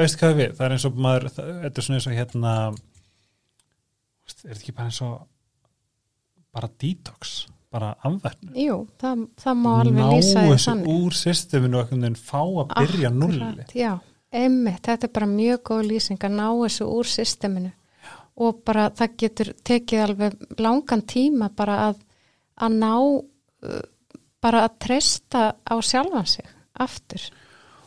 [0.01, 2.53] veist, hvað við, það er eins og maður, þetta er svona eins og hérna
[4.25, 5.15] er þetta ekki bara eins og
[6.55, 7.35] bara detox,
[7.75, 10.91] bara afverðnu Jú, það, það má alveg lýsa því þessu þannig.
[10.95, 13.91] úr systeminu og einhvern veginn fá að byrja Akkurat, nulli Já,
[14.41, 17.71] einmitt, þetta er bara mjög góð lýsing að ná þessu úr systeminu.
[18.35, 22.01] Og bara það getur tekið alveg langan tíma bara að,
[22.59, 23.83] að ná uh,
[24.43, 26.49] bara að treysta á sjálfan sig
[26.83, 27.29] aftur.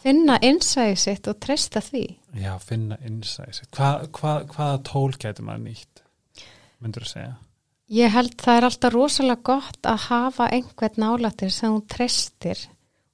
[0.00, 2.04] Finna innsæði sitt og treysta því.
[2.38, 3.64] Já, finna innsæðis.
[3.76, 6.02] Hva, hva, hvaða tól gæti maður nýtt,
[6.80, 7.34] myndur þú segja?
[7.88, 12.66] Ég held það er alltaf rosalega gott að hafa einhvern nálættir sem þú treystir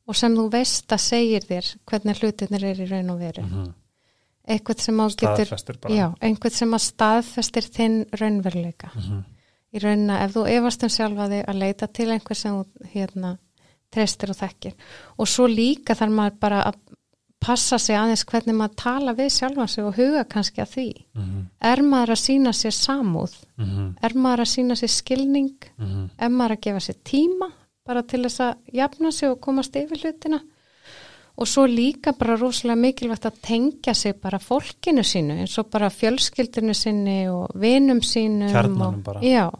[0.08, 3.42] og sem þú veist að segir þér hvernig hlutinir er í raun og veru.
[3.44, 3.72] Mm -hmm.
[4.48, 5.94] Eitthvað sem á getur, Staðfestir bara.
[5.94, 8.90] já, einhvern sem að staðfestir þinn raunveruleika.
[8.94, 9.24] Mhm.
[9.74, 12.64] Í raunina, ef þú efast um sjálfa þig að leita til einhver sem þú
[12.94, 13.38] hérna
[13.90, 14.74] treystir og þekkir.
[15.18, 16.74] Og svo líka þarf maður bara að
[17.44, 20.88] passa sig aðeins hvernig maður tala við sjálfan sig og huga kannski að því.
[21.14, 23.34] Mm Er maður að sína sér samúð?
[23.58, 23.94] -hmm.
[24.02, 25.56] Er maður að sína sér skilning?
[25.78, 26.08] Mm -hmm.
[26.18, 27.48] ef maður er að gefa sér tíma
[27.84, 30.40] bara til þess að jafna sig og komast yfir hlutina
[31.36, 35.90] og svo líka bara rosalega mikilvægt að tengja sig bara fólkinu sínu eins og bara
[35.90, 39.20] fjölskyldinu sinni og vinum sínum Kjarnanum bara.
[39.20, 39.50] já,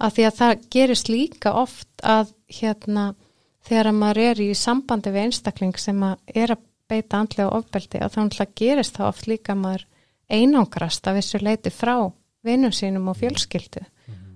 [0.00, 3.14] að því að það gerist líka oft að hérna
[3.68, 8.00] þegar að maður er í sambandi við einstakling sem að er að beita andlega ofbeldi
[8.02, 9.86] að þá náttúrulega gerist það oft líka að maður
[10.30, 11.94] einangrast af þessu leiti frá
[12.46, 13.82] vinum sínum og fjölskyldu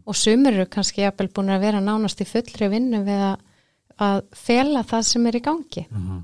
[0.04, 3.38] og sumir eru kannski jafnvel búin að vera nánast í fullri vinnu við að,
[4.04, 6.18] að fela það sem er í gangi Mhm.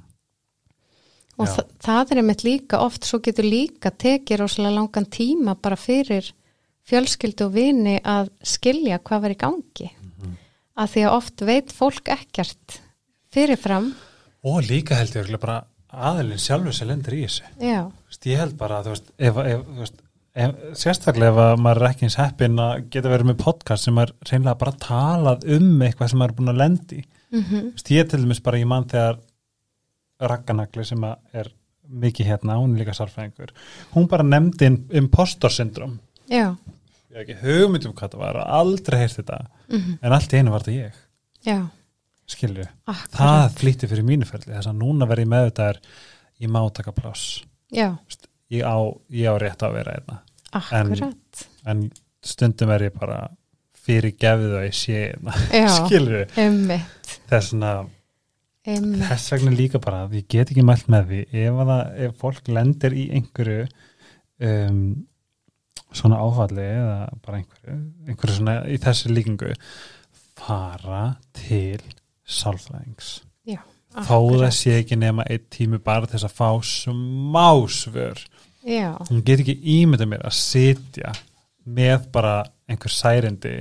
[1.41, 1.53] og Já.
[1.55, 6.29] þa það er einmitt líka oft svo getur líka tekið rosalega langan tíma bara fyrir
[6.91, 10.37] fjölskyldu og vini að skilja hvað var í gangi Mhm.
[10.77, 12.81] að því að oft veit fólk ekkert
[13.33, 13.95] fyrirfram
[14.43, 17.43] Og líka held ég örugglega bara aðilinn sjálfur sem lendir í þessu.
[18.09, 20.03] veist, ég held bara að, þú veist, ef, ef, þú veist,
[20.45, 23.99] ef, sérstaklega ef að maður er ekki eins heppin að geta verið með podcast sem
[23.99, 28.09] er reynlega bara talað um eitthvað sem maður er búin að lendi mm veist, ég
[28.11, 29.19] til dæmis bara í mann þegar
[30.21, 31.51] rakkanagli sem er
[31.91, 33.51] mikið hérna, hún er líka sarfæðingur
[33.97, 35.99] hún bara nefndi im- impostor syndrom
[36.31, 36.55] já,
[37.11, 40.39] ég hef ekki hugmynd um hvað það var aldrei heyrst þetta, mm en allt í
[40.39, 40.99] einu var þetta ég.
[41.47, 41.59] Já
[42.31, 42.65] skilju,
[43.15, 45.81] það flýtti fyrir mínu ferli þess að núna verð ég með þetta er
[46.41, 47.41] ég má taka pláss.
[48.51, 48.79] Ég á,
[49.15, 50.17] ég á rétt að vera einna
[50.59, 51.45] akkurat.
[51.71, 51.85] en
[52.27, 53.21] stundum er ég bara
[53.81, 56.25] fyrir gefið að ég sé einna já, skilju,
[57.31, 57.91] þess að
[59.09, 62.93] þess vegna líka bara ég get ekki mælt með því ef, að ef fólk lendir
[62.93, 63.63] í einhverju
[64.51, 64.83] um,
[65.97, 67.79] svona áfalli eða bara einhverju,
[68.11, 69.55] einhverju svona í þessi líkingu
[70.41, 71.81] fara til
[72.31, 73.11] sálfræðings.
[73.49, 73.61] Já,
[74.07, 78.23] þó það sé ekki nema einn tími bara þess að fá smá svör.
[78.67, 81.15] Já, hún get ekki ímyndað mér að sitja
[81.65, 83.55] með bara einhver særindi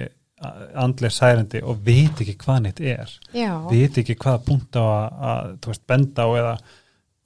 [0.79, 3.15] andlega særindi og veit ekki hvað neitt er.
[3.35, 3.51] Já.
[3.67, 6.53] Veit ekki hvaða punkt á að, að veist, benda á eða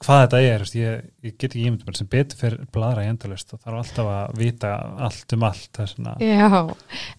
[0.04, 3.62] hvað þetta er, ég, ég get ekki ímyndum sem betur fyrir bladra í endalust og
[3.64, 4.74] þarf alltaf að vita
[5.08, 5.82] allt um allt
[6.24, 6.50] Já,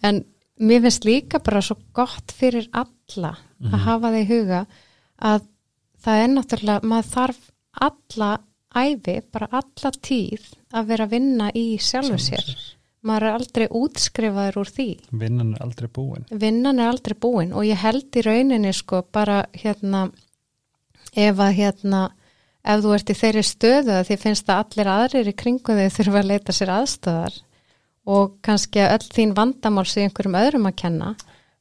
[0.05, 0.21] en
[0.61, 3.81] mér finnst líka bara svo gott fyrir alla að Mhm.
[3.85, 4.67] hafa það í huga
[5.23, 5.41] að
[6.05, 7.39] það er náttúrulega, maður þarf
[7.81, 8.31] alla
[8.75, 10.41] æfi, bara alla tíð
[10.75, 12.45] að vera að vinna í sjálfu sér.
[13.05, 14.87] Maður er aldrei útskrifaður úr því.
[15.13, 19.45] vinnan er aldrei búin Vinnan er aldrei búin og ég held í rauninni sko bara
[19.53, 20.11] hérna
[21.15, 22.11] ef að hérna
[22.65, 25.93] ef þú ert í þeirri stöðu að því finnst að allir aðrir í kringu þig
[25.99, 27.35] þurfa að leita sér aðstöðar
[28.07, 31.15] og kannski að öll þín vandamál sé einhverjum öðrum að kenna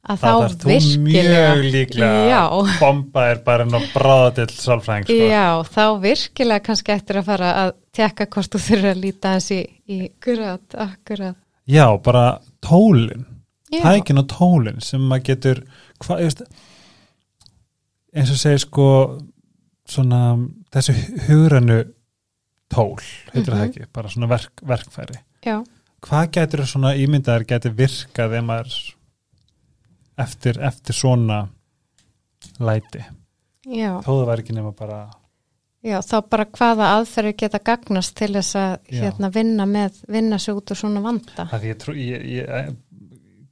[0.04, 2.40] að þá virkilega mjög líklega já,
[2.80, 5.16] bomba er bara ná bráða til sálfræðing sko.
[5.30, 9.48] já, þá virkilega kannski eftir að fara að tekka hvort þú þurfa að líta hans
[9.54, 11.36] í, í akkurat, akkurat.
[11.64, 12.24] Já, bara
[12.60, 13.24] tólin.
[13.74, 15.62] Tækin og tólin sem maður getur
[16.04, 16.42] hvað, ég veist
[18.14, 18.86] eins og segir sko
[19.88, 20.20] svona
[20.74, 20.94] þessi
[21.28, 21.80] hugrannu
[22.72, 23.00] tól,
[23.32, 23.70] heitir það Mhm.
[23.70, 25.16] ekki bara svona verk, verkfæri.
[25.44, 25.64] Já,
[26.04, 28.78] hvað getur svona ímyndaðar getur virkað ef maður
[30.24, 31.44] eftir, eftir svona
[32.60, 33.02] læti?
[33.64, 35.04] Já, þó það væri ekki nema bara
[35.84, 40.56] Já, þá bara hvaða aðferði geta gagnast til þess að hérna, vinna með, vinna sig
[40.56, 41.44] út úr svona vanda.
[41.50, 42.70] Það því ég, trú, ég, ég eh,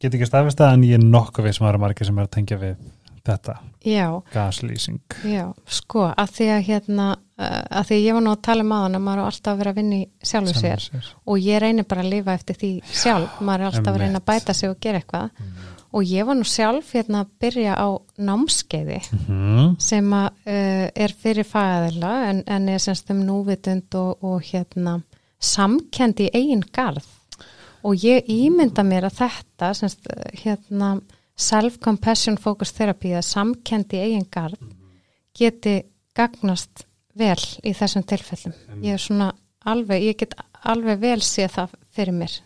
[0.00, 2.32] get ekki staðfist það en ég er nokkuð við sem aðra margir sem er að
[2.38, 2.86] tengja við
[3.26, 3.54] þetta,
[3.86, 5.00] Já, gaslýsing.
[5.26, 7.06] Já, sko, að því að hérna,
[7.38, 9.52] uh, að því að ég var nú að tala um aðan að maður er alltaf
[9.52, 11.10] að vera að vinna í sjálfu sér sér.
[11.26, 14.26] og ég reynir bara að lifa eftir því sjálf, maður er alltaf að reyna að
[14.32, 15.30] bæta sig og gera eitthvað.
[15.92, 19.74] Og ég var nú sjálf hérna að byrja á námskeiði Mm.
[19.78, 25.02] sem að uh, er fyrir fæðila en, en er semst um núvitund og, og hérna
[25.42, 27.04] samkendi í eigin garð.
[27.84, 30.94] Og ég ímynda mér að þetta semst uh, hérna
[31.42, 34.60] self-compassion focus therapy eða samkendi í eigin garð
[35.38, 35.80] geti
[36.16, 36.86] gagnast
[37.18, 38.54] vel í þessum tilfellum.
[38.84, 39.32] Ég er svona
[39.68, 42.38] alveg, ég get alveg vel séð það fyrir mér.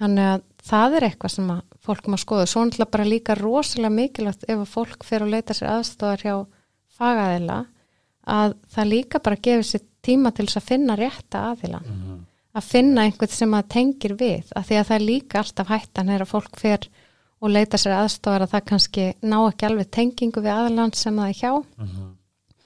[0.00, 2.48] Þannig að það er eitthvað sem að fólk má skoða.
[2.48, 6.34] Svo náttúrulega bara líka rosalega mikilvægt ef að fólk fer og leita sér aðstofar hjá
[6.98, 7.62] fagaðila
[8.32, 11.82] að það líka bara gefur sér tíma til þess að finna rétta aðila.
[12.52, 14.50] Að finna einhvern sem að tengir við.
[14.54, 16.88] Að því að það er líka alltaf hættan er að fólk fer
[17.42, 21.32] og leita sér aðstofar að það kannski ná ekki alveg tengingu við aðiland sem það
[21.32, 21.52] er hjá.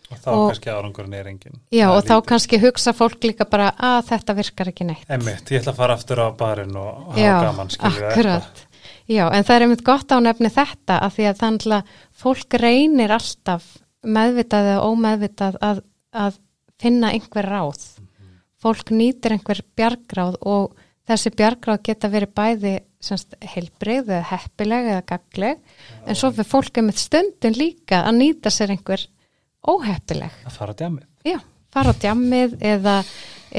[0.06, 2.26] og þá Og- kannski árangurinn er engin Já og er þá lítið.
[2.30, 5.08] kannski hugsa fólk líka bara að þetta virkar ekki neitt.
[5.10, 8.62] Einmitt, ég ætla að fara aftur á barinn og hafa gaman akkurat.
[9.08, 11.82] Já, en það er einmitt gott á nefni þetta að því að þannig að
[12.22, 13.64] fólk reynir alltaf
[14.06, 15.80] meðvitað eða ómeðvitað að,
[16.14, 16.38] að
[16.78, 17.84] finna einhver ráð.
[18.62, 20.74] Fólk nýtir einhver bjargráð og
[21.06, 22.72] þessi bjargráð geta verið bæði
[23.06, 25.58] semst, heilbrigð eða heppileg eða gagleg
[26.06, 29.04] en svo fyrir fólk einmitt stundin líka að nýta sér einhver
[29.66, 30.32] óheppileg.
[30.46, 31.38] að fara á djamið Já,
[31.74, 32.96] fara á djammið eða,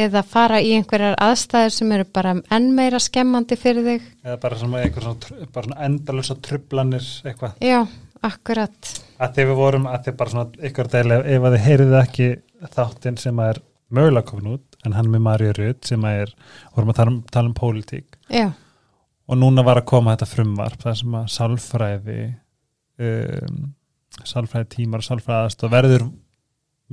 [0.05, 4.09] eða fara í einhverjar aðstæður sem eru bara enn meira skemmandi fyrir þig.
[4.25, 7.81] eða bara svona, einhver endalösa trublanir eitthvað Já,
[8.27, 8.93] akkurat.
[9.19, 12.29] að því við vorum, að því bara svona ykkur deil ef að þið heyrið ekki
[12.75, 13.61] þáttinn sem er
[13.93, 16.33] mögulega komin út en hann með Marja Rutt sem er
[16.75, 18.17] vorum að tala um, tala um pólitík.
[18.29, 18.51] Já,
[19.27, 22.19] og núna var að koma þetta frumvarp það sem að sálfræði
[23.03, 23.63] um,
[24.23, 26.05] sálfræði tímar og sálfræði aðstoð verður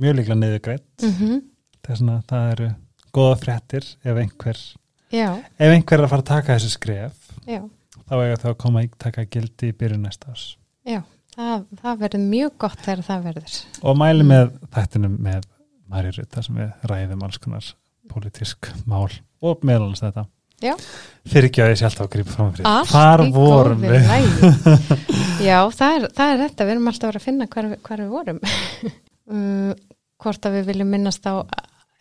[0.01, 1.43] mjög líklega niðurgreitt mm
[1.85, 2.67] þess að það eru
[3.13, 4.61] góða fréttir ef einhver
[5.13, 7.59] já, ef einhver er að fara að taka þessi skref já,
[8.09, 10.45] þá eiga þau að koma að taka gildi í byrjun næsta ás
[10.81, 11.03] já.
[11.35, 13.55] Það, það verður mjög gott þegar það verður.
[13.83, 15.47] og mæli með þættinum með
[15.91, 17.67] Marja Rutt þar sem við ræðum alls konar
[18.11, 19.09] pólitísk mál
[19.45, 20.25] og meðalans þetta
[20.63, 20.73] Já.
[21.27, 24.05] fyrir ekki að ég sé alltaf að grípa fram fyrir í vorum við.
[25.49, 27.81] Já, það er, það er þetta, við erum alltaf að vera að finna hvar, við-
[27.89, 28.39] hvar við vorum.
[29.29, 29.73] um,
[30.23, 31.33] hvort að við viljum minnast á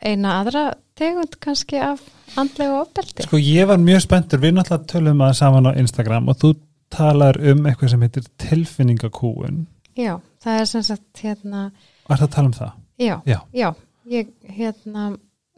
[0.04, 0.62] eina aðra
[0.98, 2.02] tegund kannski af
[2.38, 3.24] andlega ofbeldi.
[3.26, 6.52] Sko ég var mjög spenntur, við náttúrulega tölum að saman á Instagram og þú
[6.94, 9.64] talar um eitthvað sem heitir tilfinningakúun
[9.98, 11.68] Já, það er sem sagt hérna,
[12.06, 12.72] og ert að tala um það?
[12.98, 13.40] Já, Já.
[13.52, 13.68] já,
[14.10, 15.08] ég, hérna,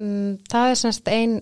[0.00, 1.40] um, það er sem sagt ein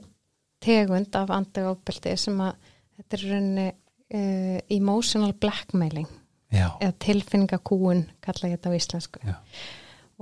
[0.65, 2.55] tegund af andlega ofbeldi sem að
[2.97, 6.09] þetta er í rauninni uh, emotional blackmailing
[6.55, 9.21] Já, eða tilfinningakúun kalla ég þetta á íslensku.
[9.27, 9.35] Já.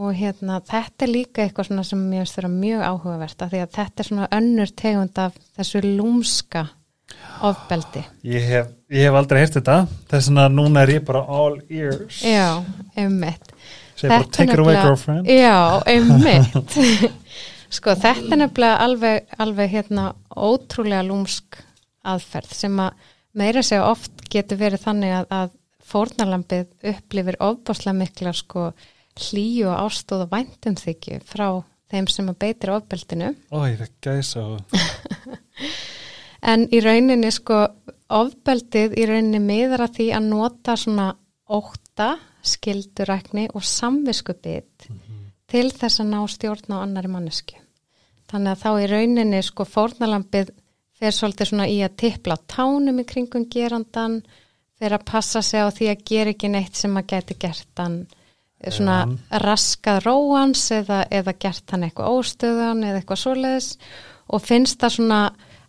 [0.01, 3.61] og hérna þetta er líka eitthvað svona sem mér finnst vera mjög áhugavert af því
[3.61, 6.63] að þetta er svona önnur tegund af þessu lúmska
[7.45, 8.01] ofbeldi.
[8.25, 9.75] Ég hef, ég hef aldrei heyrt þetta.
[10.09, 12.23] Þess vegna núna er ég bara all ears.
[12.25, 12.63] Já,
[12.97, 13.52] einmitt.
[13.52, 13.52] Segir
[14.11, 15.29] bara take it away girlfriend.
[15.31, 16.77] Já, einmitt.
[17.77, 21.63] Sko þetta er nefnilega alveg, alveg hérna ótrúlega lúmsk
[22.05, 25.55] aðferð sem að meira segja oft getur verið þannig að, að
[25.93, 28.71] fórnarlambið upplifir ofbáslega mikla sko
[29.19, 31.47] hlýju og ástóð og væntum þykju frá
[31.93, 33.33] þeim sem að beitir ofbeldinu.
[33.53, 34.45] Ó, ég fekk gæsa
[36.53, 37.65] en í rauninni sko
[38.13, 41.09] ofbeldið í rauninni miðar að því að nota svona
[41.53, 44.89] óta, skildurækni og samviskubit
[45.53, 47.59] til þess að ná stjórn á annari mannesku.
[48.33, 50.53] Þannig að þá í rauninni sko fórnalambið
[51.03, 54.23] fer svolítið svona í að tippla tánum í kringum gerandan,
[54.79, 57.99] fer að passa sig á því að gera ekki neitt sem að geti gert hann
[58.07, 59.17] eh, svona hann.
[59.45, 63.71] raskað róans eða, eða gert hann eitthvað óstöðan eða eitthvað svoleiðis
[64.33, 65.21] og finnst það svona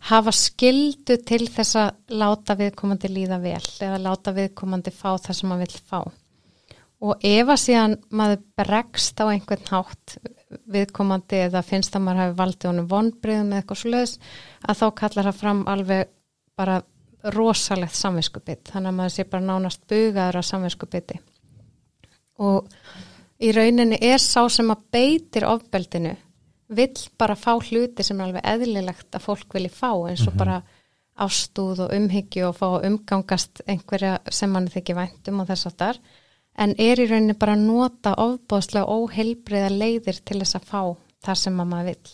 [0.09, 5.51] hafa skildu til þess að láta viðkomandi líða vel eða láta viðkomandi fá það sem
[5.51, 5.99] maður vill fá.
[7.03, 10.17] Og ef að síðan maður bregst á einhvern hátt
[10.71, 14.13] viðkomandi eða finnst að maður hafi valdið honum vonbriðum eða eitthvað svoleiðis
[14.63, 16.11] að þá kallar það fram alveg
[16.59, 16.77] bara
[17.33, 18.69] rosalegt samviskubit.
[18.69, 21.19] Þannig að maður sé bara nánast bugaður á samviskubiti.
[22.43, 22.69] Og
[23.43, 26.15] í rauninni er sá sem að beitir ofbeldinu
[26.73, 30.61] vill bara fá hluti sem er alveg eðlilegt að fólk vilji fá eins og bara
[31.21, 35.99] ástúð og umhyggju og fá umgangast einhverja sem mann þykir væntum og þess að þar
[36.59, 40.81] en er í rauninni bara að nota ofbóðslega óheilbriða leiðir til þess að fá
[41.25, 42.11] það sem að maður vill.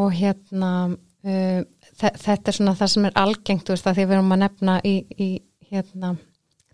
[0.00, 1.60] Og hérna uh,
[2.00, 4.42] þe- þetta er svona það sem er algengt þú veist að því við erum að
[4.44, 5.30] nefna í, í
[5.70, 6.12] hérna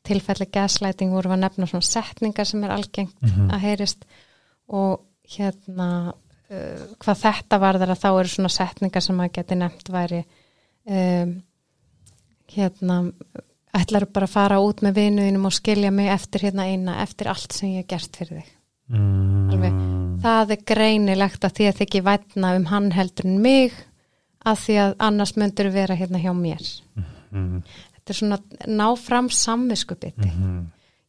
[0.07, 3.16] tilfelli gaslighting vorum að nefna svona setningar sem er algengt
[3.51, 4.05] að heyrist.
[4.68, 5.01] Og
[5.37, 10.20] hérna uh, hvað þetta varðar að þá eru svona setningar sem að geti nefnt væri
[10.87, 11.37] um,
[12.55, 13.01] hérna
[13.77, 17.57] ætlar bara að fara út með vinuðinum og skilja mig eftir hérna eina eftir allt
[17.57, 18.53] sem ég hef gert fyrir þig?
[18.87, 19.79] Mm, alveg,
[20.22, 23.74] það er greinilegt að því að þið ekki vætna um hann heldur en mig
[24.47, 26.68] að því að annars myndur vera hérna hjá mér.
[27.35, 27.62] Mm,
[27.97, 28.39] þetta er svona
[28.70, 30.61] ná fram samviskupiti mm,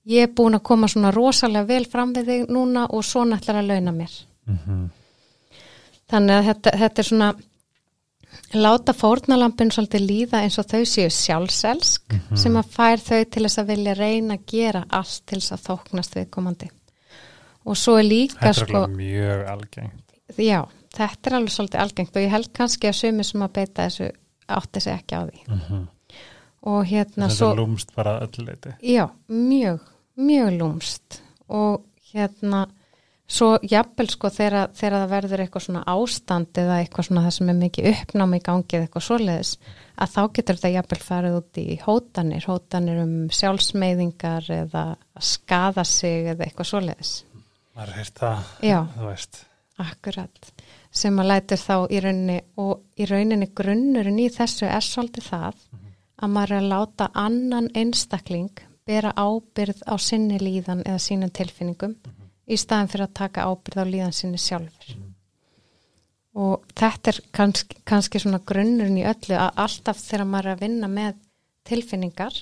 [0.09, 3.61] ég er búin að koma svona rosalega vel fram við þig núna og svona ætlar
[3.61, 4.18] að launa mér.
[4.47, 4.88] Mm,
[6.09, 7.30] þannig að þetta, þetta er svona
[8.55, 13.61] láta fórnalampin svolítið líða eins og þau séu sjálfselsk sem að fær þau til þess
[13.61, 16.69] að vilja reyna að gera allt til þess að þóknast viðkomandi.
[17.67, 20.15] Og svo er líka Þetta er sko, alveg mjög algengt.
[20.38, 20.61] Já,
[20.95, 24.09] þetta er alveg svolítið algengt og ég held kannski að sumi sem að beita þessu
[24.57, 25.43] átti sig ekki á því.
[25.51, 25.86] Mm
[26.67, 29.80] og hérna Þetta svo er lúmst bara öllu leiti Já, mjög,
[30.17, 31.21] mjög lúmst.
[31.47, 32.65] Og hérna
[33.28, 37.51] svo jafnvel sko þegar, þegar það verður eitthvað svona ástand eða eitthvað svona það sem
[37.51, 39.51] er mikið uppnámi í gangi eða eitthvað svoleiðis
[39.97, 45.84] að þá getur þetta jafnvel farið út í hótanir, hótanir um sjálfsmeyðingar eða að skada
[45.88, 47.13] sig eða eitthvað svoleiðis.
[47.75, 48.53] maður er það,
[48.95, 49.41] þú veist.
[49.78, 50.51] Akkurat,
[50.89, 55.59] sem að lætur þá í rauninni og í rauninni grunnurinn í þessu er svolítið það
[56.17, 61.93] að maður er að láta annan einstakling bera ábyrð á sinni líðan eða sínum tilfinningum
[62.47, 64.95] í staðin fyrir að taka ábyrð á líðan sinni sjálfur.
[66.37, 70.63] Og þetta er kannski, kannski svona grunnurinn í öllu að alltaf þegar maður er að
[70.67, 71.19] vinna með
[71.67, 72.39] tilfinningar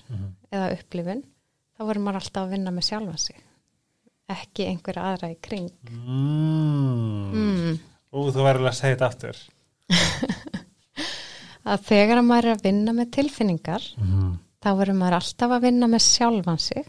[0.51, 1.23] eða upplifun,
[1.75, 3.41] þá verður maður alltaf að vinna með sjálfa sig.
[4.35, 5.69] Ekki einhverja aðra í kring.
[5.89, 7.35] mm.
[7.35, 7.75] Mm.
[8.15, 9.39] Ú, þú verður að segja þetta aftur
[11.71, 14.29] að þegar að maður er að vinna með tilfinningar mm.
[14.63, 16.85] þá verður maður alltaf að vinna með sjálfan sig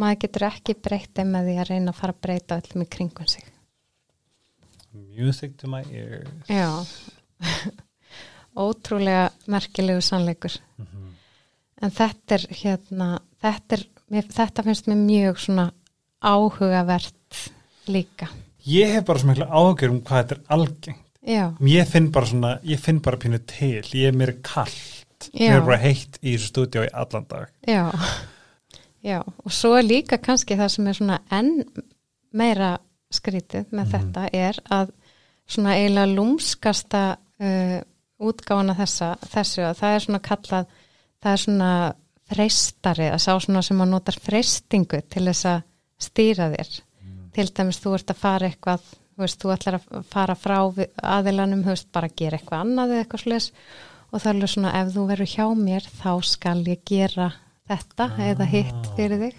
[0.00, 2.88] maður getur ekki breytt þeim með því að reyna að fara að breyta öllum í
[2.96, 3.46] kringum sig.
[4.90, 6.28] Music to my ears.
[6.50, 6.68] Já.
[8.64, 10.56] Ótrúlega merkilegu sannleikur.
[11.80, 15.68] En þetta er hérna þetta, er, mér, þetta finnst mér mjög svona
[16.20, 17.44] áhugavert
[17.88, 18.28] líka.
[18.68, 21.06] Ég hef bara svo miklu ágjör um hvað þetta er algengt.
[21.20, 23.84] Já, Ég finn bara svona, ég finn bara pínu til.
[23.84, 25.50] Ég er mér kallt Já.
[25.50, 27.50] Mér er bara heitt í þessu stúdíu í allan dag.
[27.68, 27.90] Já
[29.04, 31.64] já, og svo er líka kannski það sem er svona enn
[32.36, 32.74] meira
[33.10, 34.92] skrítið með þetta er að
[35.50, 37.80] svona eiginlega lúmskasta uh,
[38.20, 40.70] útgáfana þessa, þessu að það er svona kallað
[41.20, 41.72] það er svona
[42.30, 45.62] freistari að sá svona sem að notar freistingu til þess að
[46.00, 46.72] stýra þér.
[47.34, 51.64] Til dæmis þú ert að fara eitthvað þú veist, þú ætlar að fara frá aðilanum,
[51.64, 53.48] þú veist, bara að gera eitthvað annað eða eitthvað slis
[54.10, 57.28] og það er svona ef þú verður hjá mér þá skal ég gera
[57.70, 59.38] þetta eða hitt fyrir þig.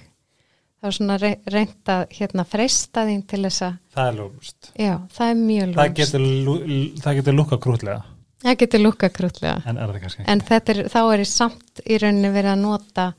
[0.82, 4.72] Þá er svona rey- reynt að hérna freista þín til þess að Það er lúmst
[4.74, 5.92] já, það er mjög Það
[6.26, 8.02] lúmst það getur lúka krútlega.
[8.42, 9.58] Það getur lúka krútlega.
[9.70, 9.92] En er
[10.26, 13.12] en er, þá er ég samt í rauninni verið að nota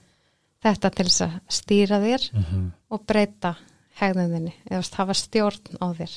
[0.62, 2.44] þetta til þess að stýra þér mm
[2.92, 3.54] og breyta
[4.02, 6.16] hegðunðinni eða hafa stjórn á þér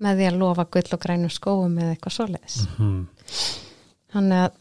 [0.00, 2.56] með því að lofa gull og grænum skóum eða eitthvað svoleiðis.
[2.76, 3.00] -hmm.
[4.12, 4.59] þannig að,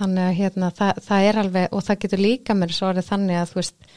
[0.00, 3.36] þannig að hérna, það, það er alveg og það getur líka mér svo orðið þannig
[3.42, 3.90] að þú veist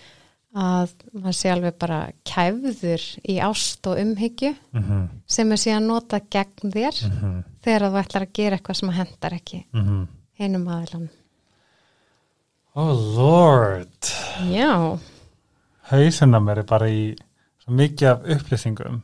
[0.53, 1.97] að maður sé alveg bara
[2.29, 5.07] kæfður í ást og umhyggju Mm -hmm.
[5.27, 6.99] sem er síðan notað gegn þér
[7.63, 10.07] þegar þú ætlar að gera eitthvað sem hendar ekki Mhm.
[10.39, 11.09] hinum aðilanum.
[12.75, 14.09] Oh lord
[14.49, 14.97] Já,
[15.91, 17.15] Hausinn að mér er bara í
[17.63, 19.01] svo mikið af upplýsingum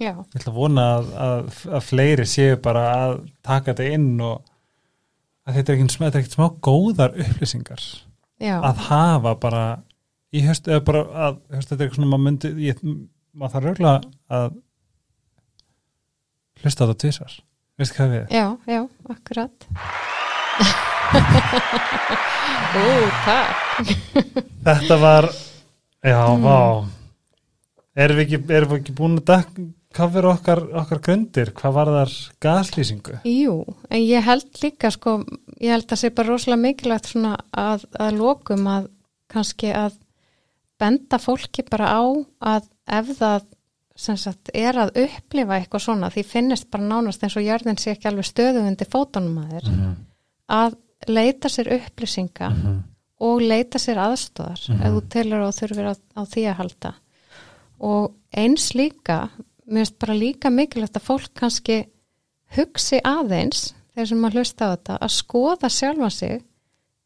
[0.00, 4.20] já, Ég ætla að vona að, að, að fleiri séu bara að taka þetta inn
[4.20, 4.42] og
[5.44, 5.78] að þetta er
[6.18, 7.82] er ekki smá góðar upplýsingar
[8.40, 9.64] já, að hafa bara
[10.34, 12.80] í höst, eða bara að höst, þetta er eitthvað svona maður myndi, ég,
[13.34, 13.98] maður þarf röglega
[14.38, 14.48] að
[16.62, 17.32] hlusta á þetta tvisar
[17.78, 18.24] veistu hvað við?
[18.34, 18.80] já, já,
[19.14, 19.58] akkurat.
[22.74, 22.86] Ú,
[23.24, 23.56] takk.
[24.64, 25.28] Þetta var
[26.04, 26.42] já, Mm.
[26.44, 26.58] vá
[27.94, 28.38] erum við ekki,
[28.80, 29.26] ekki búin að
[29.94, 32.14] kafir okkar, okkar grundir hvað var þar
[32.44, 33.18] gaslýsingu?
[33.28, 33.56] Jú,
[33.90, 35.18] en ég held líka sko,
[35.60, 38.88] ég held að sé bara rosalega mikilvægt svona að, að lokum að
[39.30, 39.98] kannski að
[40.80, 42.02] benda fólki bara á
[42.54, 43.44] að ef það
[43.96, 47.92] sem sagt er að upplifa eitthvað svona því finnist bara nánast eins og jörðin sé
[47.94, 49.92] ekki alveg stöðu undir fótunum að þér Mhm.
[50.50, 50.74] að
[51.08, 52.48] leita sér upplýsinga
[53.20, 54.82] og leita sér aðstóðar Mhm.
[54.82, 56.94] ef þú telur og þurfir á, á því að halda
[57.80, 59.30] og eins líka
[59.66, 61.78] mér finnst bara líka mikilvægt að fólk kannski
[62.56, 66.42] hugsi aðeins þegar sem maður hlusta á þetta að skoða sjálfa sig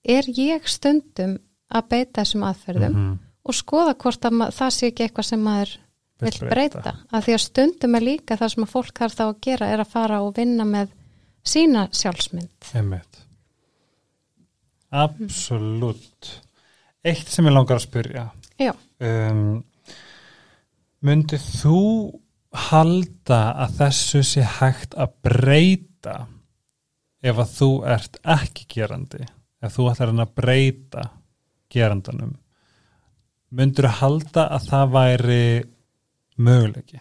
[0.08, 1.38] er ég stundum
[1.70, 3.18] að beita þessum aðferðum Mhm.
[3.44, 5.76] og skoða hvort að ma- það sé ekki eitthvað sem maður
[6.20, 6.96] Vill vill breyta.
[7.12, 9.78] Af því að stundum er líka það sem að fólk þarf þá að gera er
[9.78, 10.88] að fara og vinna með
[11.44, 12.50] sína sjálfsmynd.
[12.74, 13.20] Einmitt.
[14.90, 16.40] Absolutt.
[17.04, 18.30] Eitt sem ég langar að spyrja.
[18.58, 19.62] Já, Um,
[21.06, 22.18] Mundið þú
[22.52, 26.14] halda að þessu sé hægt að breyta
[27.22, 29.26] ef að þú ert ekki gerandi?
[29.62, 31.02] Ef þú ætlar hann að breyta
[31.74, 32.36] gerandanum?
[33.50, 35.42] Mundur þú halda að það væri
[36.38, 37.00] möguleiki?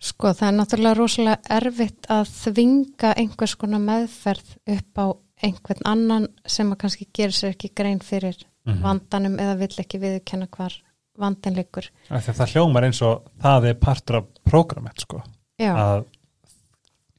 [0.00, 5.06] sko það er náttúrulega rosalega erfitt að þvinga einhvers konar meðferð upp á
[5.44, 8.80] einhvern annan sem að kannski gerir sér ekki grein fyrir Mhm.
[8.82, 10.72] vandanum eða vill ekki viðkenna hvar
[11.18, 15.22] að það hljómar eins og það er partur af prógrammet sko.
[15.60, 16.04] Já, Að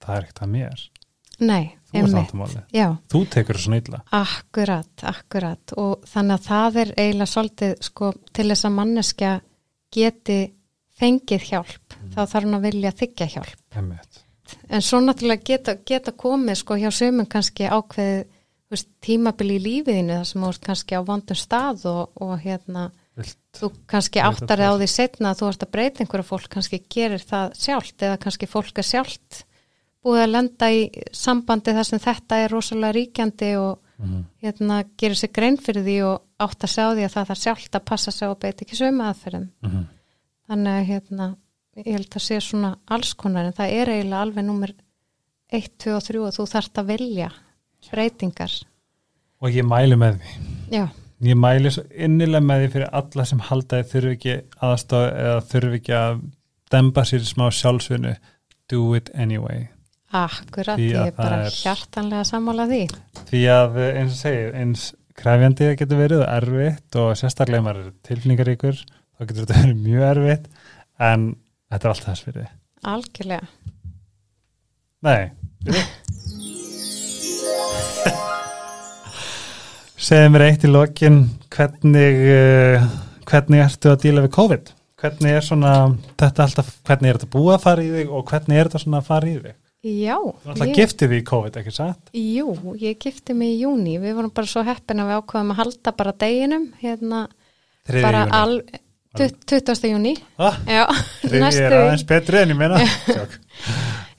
[0.02, 0.88] það er ekkert að mér.
[1.42, 1.98] nei, Þú
[2.48, 2.64] er.
[2.72, 4.02] Já, Þú tekur þessu nýtla.
[4.12, 9.32] akkurat, akkurat og þannig að það er eiginlega svolítið sko til þess að manneskja
[9.92, 10.54] geti
[11.02, 12.12] fengið hjálp, Mm.
[12.16, 13.56] þá þarf hún að vilja þykja hjálp.
[13.76, 14.24] Einmitt.
[14.70, 18.26] En svo náttúrulega geta, geta komið sko hjá sömum kannski ákveðið
[19.02, 23.38] tímabili í lífiðinu þar sem þú ert kannski á vondum stað og, og hérna Vilt.
[23.54, 24.80] þú kannski áttar á til.
[24.80, 28.48] því setna að þú ert að breyta einhverju fólk kannski gerir það sjálft eða kannski
[28.48, 29.42] fólk er sjálft
[30.06, 30.80] búið að lenda í
[31.14, 34.24] sambandi þar sem þetta er rosalega ríkjandi og Mhm.
[34.42, 37.72] hérna gerir sér grein fyrir því og átt að sjá því að það þarf sjálft
[37.78, 39.84] að passa sig og beita ekki sömu aðferðum Mhm.
[40.50, 41.36] þannig að hérna
[41.78, 44.74] ég held að sé svona alls konar en það er eiginlega alveg númer
[45.52, 47.32] 1, 2 og 3 og þú þarft að vilja
[47.92, 48.64] breytingar
[49.42, 50.72] Og ég mæli með því.
[50.72, 50.90] já,
[51.22, 54.36] Ég mæli svo innilega með því fyrir alla sem halda þið þurfi ekki
[54.68, 56.16] aðstof eða þurfi ekki að
[56.74, 58.14] demba sér smá sjálfsvinnu.
[58.72, 59.60] Do it anyway.
[60.12, 62.80] akkurat Því ég er bara er- hjartanlega sammála því
[63.30, 64.82] Því að eh, eins og segir, eins
[65.16, 70.04] krefjandi það getur verið erfitt og sérstaklega maður er tilfningaríkur þá getur þetta verið mjög
[70.10, 70.46] erfitt
[71.00, 71.22] en
[71.72, 72.50] þetta er allt þess fyrir.
[72.84, 73.48] algjörlega
[75.02, 75.32] Nei.
[80.02, 81.18] Segðu mér eitt í lokin
[81.54, 82.86] hvernig uh,
[83.30, 84.72] hvernig ertu að díla við COVID?
[85.02, 85.74] Hvernig er svona
[86.20, 89.02] þetta alltaf, hvernig er þetta búið að fara í þig og hvernig er þetta svona
[89.02, 89.58] að fara í þig?
[89.82, 92.12] já, Þú alltaf ég, giftið því í COVID, ekki satt?
[92.14, 95.62] jú, ég gifti mig í júni við vorum bara svo heppin að við ákveðum að
[95.64, 97.22] halda bara deginum hérna
[97.90, 98.36] Þriði bara júní.
[98.42, 98.54] al,
[99.18, 99.90] tut- 20.
[99.90, 100.84] júni Ah, já,
[101.46, 102.78] næstu er aðeins betri en ég meina.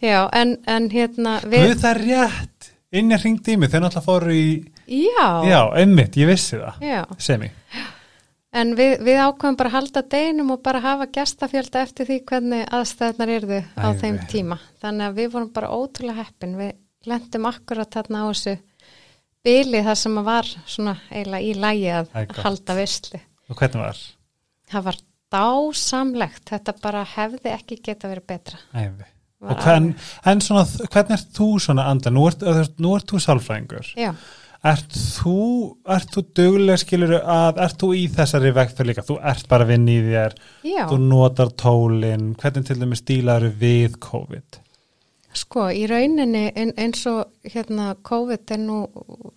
[0.02, 2.70] Já, en, en hérna við, Guð það er rétt.
[2.98, 4.46] Inn ég hringdi í mig, þau náttúrulega fóru í,
[4.92, 6.80] já, já, einmitt, ég vissi það.
[6.84, 7.50] já Semi.
[8.52, 12.66] En við, við ákveðum bara að halda deginum og bara hafa gestafjölda eftir því hvernig
[12.76, 14.00] aðstæðnar yrðu á Æði.
[14.02, 14.58] þeim tíma.
[14.82, 16.58] Þannig að við vorum bara ótrúlega heppin.
[16.60, 16.74] Við
[17.08, 18.54] lendum akkurat þarna á þessu
[19.48, 23.22] byli þar sem var svona eiginlega í lægi að Æ, halda visslu.
[23.48, 24.02] Og hvernig var?
[24.74, 25.00] Það var
[25.32, 26.44] dásamlegt.
[26.52, 28.60] Þetta bara hefði ekki geta verið betra.
[28.76, 29.08] Æfi.
[29.42, 29.88] Var Og hvern,
[30.30, 30.62] en svona,
[30.92, 32.12] hvernig ert þú svona anda?
[32.14, 32.44] Nú ert,
[32.78, 33.88] nú ert þú sálfræðingur.
[33.98, 34.12] Já,
[34.62, 35.32] Ert þú,
[35.90, 39.02] ert þú duglega skilur að, ert þú í þessari vegferð líka?
[39.08, 40.36] Þú ert bara að vinna í þér,
[40.70, 40.82] já.
[40.92, 44.60] þú notar tólin, hvernig til dæmis stílaru við COVID?
[45.42, 48.78] Sko, í rauninni ein, eins og hérna COVID er nú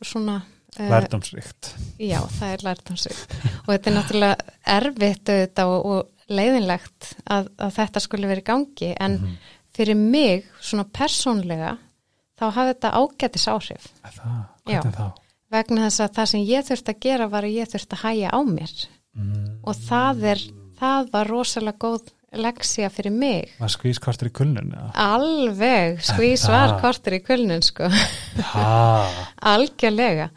[0.05, 0.41] svona...
[0.77, 1.71] eh, Lærdómsríkt.
[2.03, 7.73] Já, það er lærdomsvík og þetta er náttúrulega erfitt auðvitað og, og leiðinlegt að, að
[7.79, 9.37] þetta skulle verið gangi en Mhm.
[9.75, 11.77] fyrir mig svona persónlega
[12.37, 14.43] þá hafði þetta ágætis áhrif Það.
[14.65, 15.07] Hvernig þá?
[15.55, 18.29] vegna þess að það sem ég þurfti að gera var að ég þurfti að hæja
[18.33, 18.75] á mér
[19.15, 19.61] Mm.
[19.63, 20.39] og það er,
[20.75, 24.73] það var rosalega góð leksja fyrir mig Var skvískortur í kulnun?
[24.75, 24.89] eða?
[24.99, 27.87] alveg, skvís var kortur í kulnun sko
[29.55, 30.29] Algjörlega.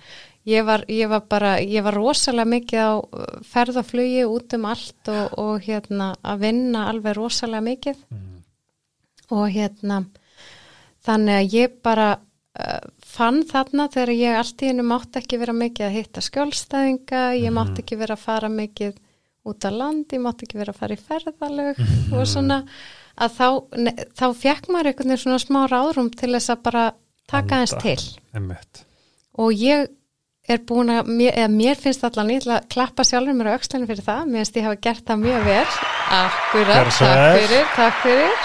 [0.48, 5.10] Ég var, ég var bara, ég var rosalega mikið á uh, ferðaflugi út um allt
[5.12, 8.38] og, og hérna að vinna alveg rosalega mikið Mm.
[9.34, 9.98] og hérna
[11.04, 12.86] þannig að ég bara uh,
[13.18, 17.54] fann þarna þegar ég allt í hennu mátti ekki vera mikið að hitta skjólstæðinga, ég
[17.54, 18.96] mátti ekki vera að fara mikið
[19.48, 21.82] út á land, ég mátti ekki vera að fara í ferðalög
[22.14, 22.62] og svona
[23.18, 23.46] að þá,
[23.82, 26.84] ne, þá fekk maður einhvern veginn svona smá ráðrum til þess að bara
[27.28, 28.00] taka hans til.
[28.36, 28.84] Einmitt.
[29.38, 29.88] og ég
[30.48, 33.54] er búin að, mér, eða mér finnst allan ég ætla að klappa sjálfur mér á
[33.58, 35.68] aukslunum fyrir það mér finnst ég hafa gert það mjög vel.
[36.18, 38.36] Akkurat, takk fyrir, takk fyrir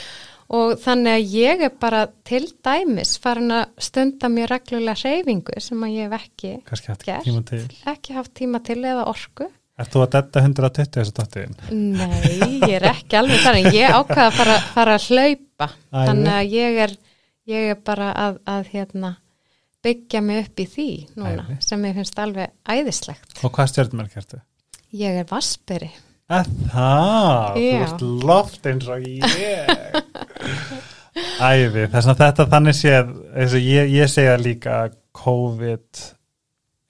[0.54, 5.82] og þannig að ég er bara til dæmis farin að stunda mér reglulega hreyfingu sem
[5.86, 6.52] að ég hef ekki,
[7.06, 7.78] Gert.
[7.92, 9.48] ekki haft tíma til eða orku.
[9.76, 11.56] Ert þú að detta 120 þessu dottiðin?
[11.68, 16.06] Nei, ég er ekki alveg þannig, ég ákvaða að fara, fara að hlaupa, Æði.
[16.08, 16.94] þannig að ég er,
[17.52, 19.10] ég er bara að, að hérna,
[19.84, 20.88] byggja mig upp í því
[21.18, 21.58] núna, Æði.
[21.68, 23.36] sem ég finnst alveg æðislegt.
[23.44, 24.40] Og hvað stjórnmerk ertu?
[24.96, 25.90] Ég er vasperi.
[26.26, 29.68] Að það, þú ert loft eins og ég.
[31.36, 33.12] Æði, þess að þetta þannig séð
[33.62, 34.80] ég, ég segja líka
[35.16, 36.02] COVID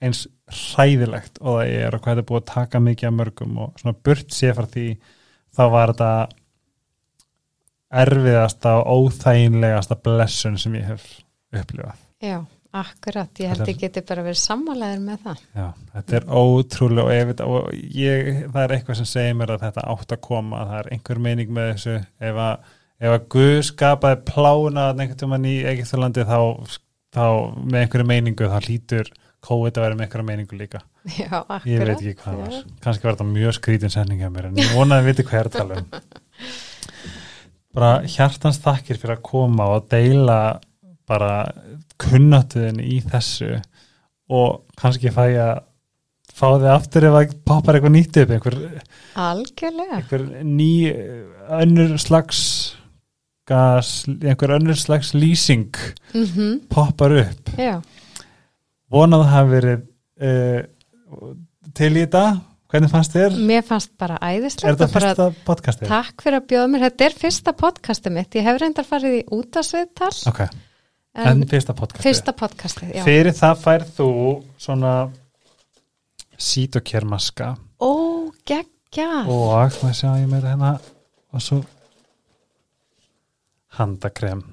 [0.03, 3.61] eins hræðilegt og það er og hvað þetta er búið að taka mikið af mörgum
[3.61, 4.87] og svona burt sé frá því
[5.57, 6.11] þá var þetta
[8.03, 11.07] erfiðasta og óþæginlegasta blessun sem ég hef
[11.55, 11.99] upplifað.
[12.23, 12.39] Já,
[12.79, 15.43] akkurat, ég held ég geti bara verið sammálaður með það.
[15.57, 19.63] Já, þetta er ótrúlega og, ef, og ég, það er eitthvað sem segir mér að
[19.67, 21.95] þetta átt að koma, það er einhver meining með þessu,
[22.29, 22.73] ef að,
[23.03, 26.39] ef að Guð skapaði plána einhvern tímann í Egiptalandi þá,
[27.17, 27.25] þá
[27.63, 29.11] með einhverju meiningu þá hlýtur
[29.47, 30.83] COVID að vera með einhverju meiningu líka.
[31.07, 31.67] Já, akkurat.
[31.69, 34.57] ég veit ekki hvað það var, kannski var þetta mjög skrítin setning hjá mér en
[34.59, 35.91] ég vonaði að viti hvað er að tala um.
[37.77, 40.37] Bara hjartans þakkir fyrir að koma og deila
[41.07, 41.31] bara
[42.01, 43.57] kunnatuðin í þessu
[44.29, 45.63] og kannski fæ ég að
[46.37, 48.57] fá þig aftur ef að poppar eitthvað nýtt upp einhver,
[49.17, 50.71] einhver ný
[51.57, 52.41] önnur slags
[53.47, 55.71] gas, einhver önnur slags lýsing
[56.13, 57.79] Mm poppar upp Já,
[58.91, 59.87] vonað að hafa verið
[60.21, 61.31] uh,
[61.77, 62.23] til í þetta
[62.67, 63.35] hvernig fannst þér?
[63.47, 65.87] mér fannst bara Er æðislegt þetta fyrsta podcastið?
[65.89, 66.85] takk fyrir að bjóða mér.
[66.89, 68.35] Þetta er fyrsta podcastið mitt.
[68.35, 70.41] Ég hef reyndar farið í útasviðtal Ok,
[71.17, 73.03] en, fyrsta podcastið fyrsta podcastið, já.
[73.07, 74.09] Fyrir það færð þú
[74.61, 74.93] svona
[76.37, 77.91] sítokérmaska Ó,
[78.45, 79.31] geggjað.
[79.31, 80.75] og hvað sjá ég meira hérna
[81.33, 81.63] og svo
[83.77, 84.43] handakrem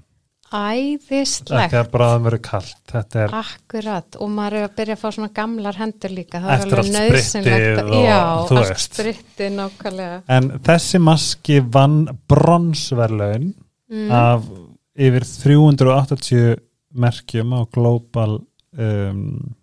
[0.55, 1.51] Æðislegt.
[1.65, 5.09] ekki að bráðum verið kallt þetta er Akkurat, og maður er að byrja að fá
[5.17, 8.95] svona gamlar hendur líka, það er alveg nöðsynlegt að- Já, allt veist.
[8.95, 11.99] sprittið nákvæmlega en þessi maski vann
[12.29, 13.49] bronsverlaun
[13.91, 14.11] mm.
[14.11, 14.47] af
[14.95, 16.57] yfir 380
[16.95, 18.38] merkjum á Global
[18.78, 19.55] um,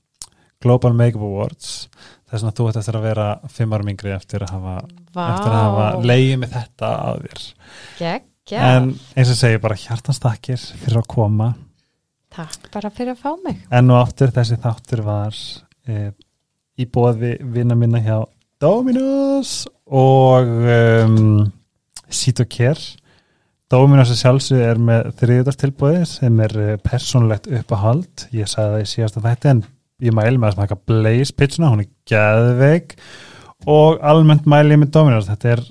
[0.61, 1.87] Global Makeup Awards.
[2.29, 4.75] Þess að þú ætti eftir að vera fimm árum yngri eftir að hafa,
[5.11, 7.45] Vá, eftir að hafa leiðið með þetta að þér.
[7.99, 11.49] Geggjað en eins og segi bara hjartanstakir fyrir að koma.
[12.31, 13.65] Takk bara fyrir að fá mig.
[13.73, 15.41] Enn og aftur þessi þáttur var
[15.89, 16.11] e,
[16.79, 18.21] í bóði vinna minna hjá
[18.61, 21.41] Dominos og um,
[22.07, 23.00] Sitocare
[23.71, 28.89] Dominos að sjálfsög er með þriðudarstilbóði sem er eh, persónlegt uppahald ég sagði það í
[28.91, 29.61] síðasta þætti en
[30.03, 32.97] ég mæli með að smaka Blaze pizzuna, hún er geðveik.
[33.71, 35.61] Og almennt mæli ég með Dominos þetta er,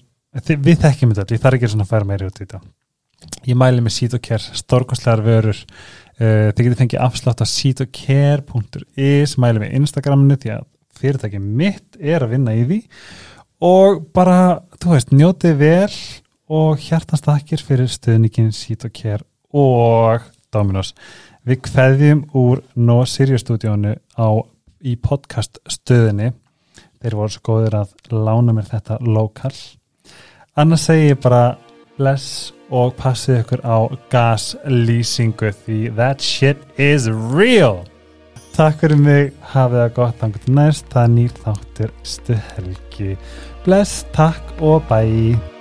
[0.55, 2.63] við þekkjum þetta ég þarf ekki svona að færa meiri út í þetta.
[3.51, 5.61] Ég mæli með Sitocare, stórkostlegar vörur.
[6.21, 10.65] Uh, þið getur fengið afslátt á sitocare.is mæli með Instagraminu því að
[11.01, 12.81] fyrirtæki mitt er að vinna í því.
[13.69, 14.41] Og bara,
[14.81, 15.95] þú veist, njótið vel
[16.51, 19.23] og hjartast þakkir fyrir stuðningin Sitocare
[19.55, 20.93] og Dominos.
[21.47, 24.29] Við kveðjum úr No Sirius stúdíónu á
[24.83, 26.33] í podcast stöðinni.
[27.01, 29.55] Þeir voru svo góðir að lána mér þetta lokal.
[30.59, 31.55] Annars segi ég bara
[31.97, 33.79] bless og passið ykkur á
[34.13, 37.85] gaslýsingu því that shit is real.
[38.57, 43.15] Takk fyrir mig, hafið það gott þangur til næst, það nýr þáttur stuhelgi.
[43.65, 45.60] Bless, takk og bye.